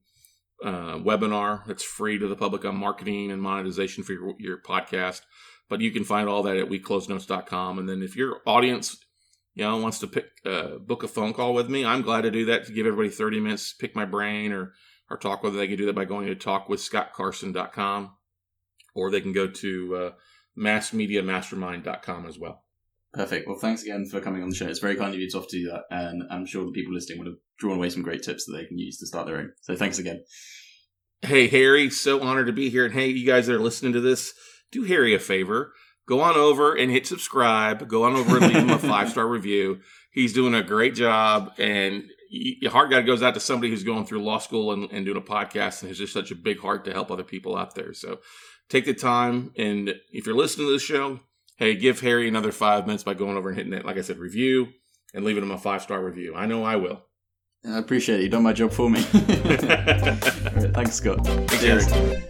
uh, 0.64 0.98
webinar 0.98 1.66
that's 1.66 1.84
free 1.84 2.18
to 2.18 2.28
the 2.28 2.36
public 2.36 2.64
on 2.64 2.76
marketing 2.76 3.30
and 3.30 3.42
monetization 3.42 4.04
for 4.04 4.12
your, 4.12 4.34
your 4.38 4.58
podcast. 4.58 5.22
But 5.68 5.80
you 5.80 5.90
can 5.90 6.04
find 6.04 6.28
all 6.28 6.42
that 6.44 6.56
at 6.56 6.68
weclosenotes.com. 6.68 7.78
And 7.78 7.88
then 7.88 8.02
if 8.02 8.16
your 8.16 8.40
audience, 8.46 8.96
you 9.54 9.64
know, 9.64 9.76
wants 9.76 9.98
to 10.00 10.06
pick 10.06 10.26
uh, 10.46 10.78
book 10.78 11.02
a 11.02 11.08
phone 11.08 11.32
call 11.32 11.54
with 11.54 11.68
me, 11.68 11.84
I'm 11.84 12.02
glad 12.02 12.22
to 12.22 12.30
do 12.30 12.46
that 12.46 12.66
to 12.66 12.72
give 12.72 12.86
everybody 12.86 13.10
30 13.10 13.40
minutes, 13.40 13.72
pick 13.72 13.94
my 13.94 14.04
brain 14.04 14.52
or 14.52 14.72
or 15.10 15.16
talk 15.16 15.42
whether 15.42 15.56
they 15.56 15.66
can 15.66 15.78
do 15.78 15.86
that 15.86 15.94
by 15.94 16.04
going 16.04 16.26
to 16.26 16.34
talkwithscottcarson.com 16.34 18.10
or 18.94 19.10
they 19.10 19.20
can 19.20 19.32
go 19.32 19.48
to 19.48 19.96
uh, 19.96 20.10
massmediamastermind.com 20.58 22.26
as 22.26 22.38
well. 22.38 22.64
Perfect. 23.12 23.48
Well, 23.48 23.58
thanks 23.58 23.82
again 23.82 24.06
for 24.06 24.20
coming 24.20 24.42
on 24.42 24.50
the 24.50 24.54
show. 24.54 24.66
It's 24.66 24.80
very 24.80 24.96
kind 24.96 25.14
of 25.14 25.20
you 25.20 25.30
to 25.30 25.38
offer 25.38 25.48
to 25.50 25.58
do 25.58 25.70
that, 25.70 25.84
and 25.90 26.24
I'm 26.30 26.44
sure 26.44 26.64
the 26.64 26.72
people 26.72 26.92
listening 26.92 27.18
would 27.18 27.26
have 27.26 27.36
drawn 27.58 27.76
away 27.76 27.90
some 27.90 28.02
great 28.02 28.22
tips 28.22 28.44
that 28.44 28.52
they 28.52 28.66
can 28.66 28.78
use 28.78 28.98
to 28.98 29.06
start 29.06 29.26
their 29.26 29.38
own. 29.38 29.52
So 29.62 29.74
thanks 29.76 29.98
again. 29.98 30.22
Hey, 31.22 31.48
Harry, 31.48 31.90
so 31.90 32.22
honored 32.22 32.46
to 32.46 32.52
be 32.52 32.68
here. 32.68 32.84
And 32.84 32.94
hey, 32.94 33.08
you 33.08 33.26
guys 33.26 33.46
that 33.46 33.54
are 33.54 33.60
listening 33.60 33.94
to 33.94 34.00
this, 34.00 34.34
do 34.70 34.84
Harry 34.84 35.14
a 35.14 35.18
favor. 35.18 35.72
Go 36.06 36.20
on 36.20 36.36
over 36.36 36.74
and 36.74 36.90
hit 36.90 37.06
subscribe. 37.06 37.88
Go 37.88 38.04
on 38.04 38.14
over 38.14 38.36
and 38.36 38.46
leave 38.46 38.56
him 38.56 38.70
a 38.70 38.78
five 38.78 39.10
star 39.10 39.26
review. 39.26 39.80
He's 40.12 40.32
doing 40.32 40.54
a 40.54 40.62
great 40.62 40.94
job, 40.94 41.52
and 41.58 42.04
your 42.28 42.70
heart 42.70 42.90
God 42.90 43.06
goes 43.06 43.22
out 43.22 43.34
to 43.34 43.40
somebody 43.40 43.70
who's 43.70 43.84
going 43.84 44.04
through 44.06 44.22
law 44.22 44.38
school 44.38 44.72
and, 44.72 44.90
and 44.92 45.04
doing 45.04 45.16
a 45.16 45.20
podcast 45.20 45.82
and 45.82 45.88
has 45.88 45.98
just 45.98 46.12
such 46.12 46.30
a 46.30 46.34
big 46.34 46.60
heart 46.60 46.84
to 46.84 46.92
help 46.92 47.10
other 47.10 47.24
people 47.24 47.56
out 47.56 47.74
there. 47.74 47.92
So 47.92 48.20
take 48.68 48.84
the 48.84 48.94
time. 48.94 49.52
And 49.56 49.94
if 50.12 50.26
you're 50.26 50.36
listening 50.36 50.68
to 50.68 50.72
the 50.72 50.78
show, 50.78 51.20
hey, 51.56 51.74
give 51.74 52.00
Harry 52.00 52.28
another 52.28 52.52
five 52.52 52.86
minutes 52.86 53.04
by 53.04 53.14
going 53.14 53.36
over 53.36 53.48
and 53.48 53.58
hitting 53.58 53.72
it. 53.72 53.84
Like 53.84 53.98
I 53.98 54.02
said, 54.02 54.18
review 54.18 54.68
and 55.14 55.24
leaving 55.24 55.42
him 55.42 55.50
a 55.50 55.58
five 55.58 55.82
star 55.82 56.02
review. 56.02 56.34
I 56.34 56.46
know 56.46 56.64
I 56.64 56.76
will. 56.76 57.02
I 57.66 57.78
appreciate 57.78 58.20
it. 58.20 58.22
You've 58.22 58.32
done 58.32 58.44
my 58.44 58.52
job 58.52 58.72
for 58.72 58.88
me. 58.88 59.00
right, 59.14 60.74
thanks, 60.74 60.94
Scott. 60.94 61.26
Thanks, 61.26 61.60
Cheers. 61.60 61.86
Harry. 61.86 62.22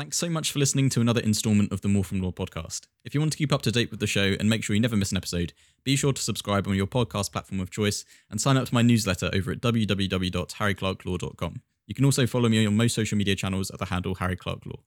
Thanks 0.00 0.16
so 0.16 0.30
much 0.30 0.50
for 0.50 0.58
listening 0.58 0.88
to 0.88 1.02
another 1.02 1.20
installment 1.20 1.70
of 1.72 1.82
the 1.82 1.88
More 1.88 2.04
From 2.04 2.22
Law 2.22 2.30
podcast. 2.30 2.86
If 3.04 3.12
you 3.12 3.20
want 3.20 3.32
to 3.32 3.38
keep 3.38 3.52
up 3.52 3.60
to 3.60 3.70
date 3.70 3.90
with 3.90 4.00
the 4.00 4.06
show 4.06 4.34
and 4.40 4.48
make 4.48 4.64
sure 4.64 4.74
you 4.74 4.80
never 4.80 4.96
miss 4.96 5.10
an 5.10 5.18
episode, 5.18 5.52
be 5.84 5.94
sure 5.94 6.14
to 6.14 6.22
subscribe 6.22 6.66
on 6.66 6.74
your 6.74 6.86
podcast 6.86 7.32
platform 7.32 7.60
of 7.60 7.70
choice 7.70 8.06
and 8.30 8.40
sign 8.40 8.56
up 8.56 8.66
to 8.66 8.72
my 8.72 8.80
newsletter 8.80 9.28
over 9.34 9.52
at 9.52 9.60
www.harryclarklaw.com. 9.60 11.62
You 11.86 11.94
can 11.94 12.06
also 12.06 12.26
follow 12.26 12.48
me 12.48 12.64
on 12.64 12.78
most 12.78 12.94
social 12.94 13.18
media 13.18 13.36
channels 13.36 13.70
at 13.70 13.78
the 13.78 13.84
handle 13.84 14.14
Harry 14.14 14.36
Clark 14.36 14.64
Law. 14.64 14.80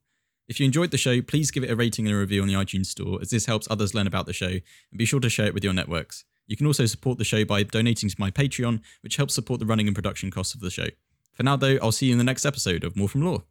If 0.48 0.58
you 0.58 0.66
enjoyed 0.66 0.90
the 0.90 0.98
show, 0.98 1.22
please 1.22 1.52
give 1.52 1.62
it 1.62 1.70
a 1.70 1.76
rating 1.76 2.08
and 2.08 2.16
a 2.16 2.18
review 2.18 2.42
on 2.42 2.48
the 2.48 2.54
iTunes 2.54 2.86
Store, 2.86 3.20
as 3.22 3.30
this 3.30 3.46
helps 3.46 3.68
others 3.70 3.94
learn 3.94 4.08
about 4.08 4.26
the 4.26 4.32
show, 4.32 4.48
and 4.48 4.62
be 4.96 5.04
sure 5.04 5.20
to 5.20 5.30
share 5.30 5.46
it 5.46 5.54
with 5.54 5.62
your 5.62 5.74
networks. 5.74 6.24
You 6.48 6.56
can 6.56 6.66
also 6.66 6.86
support 6.86 7.18
the 7.18 7.24
show 7.24 7.44
by 7.44 7.62
donating 7.62 8.08
to 8.08 8.16
my 8.18 8.32
Patreon, 8.32 8.80
which 9.02 9.14
helps 9.14 9.34
support 9.34 9.60
the 9.60 9.66
running 9.66 9.86
and 9.86 9.94
production 9.94 10.32
costs 10.32 10.56
of 10.56 10.60
the 10.60 10.70
show. 10.70 10.88
For 11.34 11.44
now, 11.44 11.54
though, 11.54 11.78
I'll 11.80 11.92
see 11.92 12.06
you 12.06 12.12
in 12.12 12.18
the 12.18 12.24
next 12.24 12.44
episode 12.44 12.82
of 12.82 12.96
More 12.96 13.08
From 13.08 13.22
Law. 13.22 13.44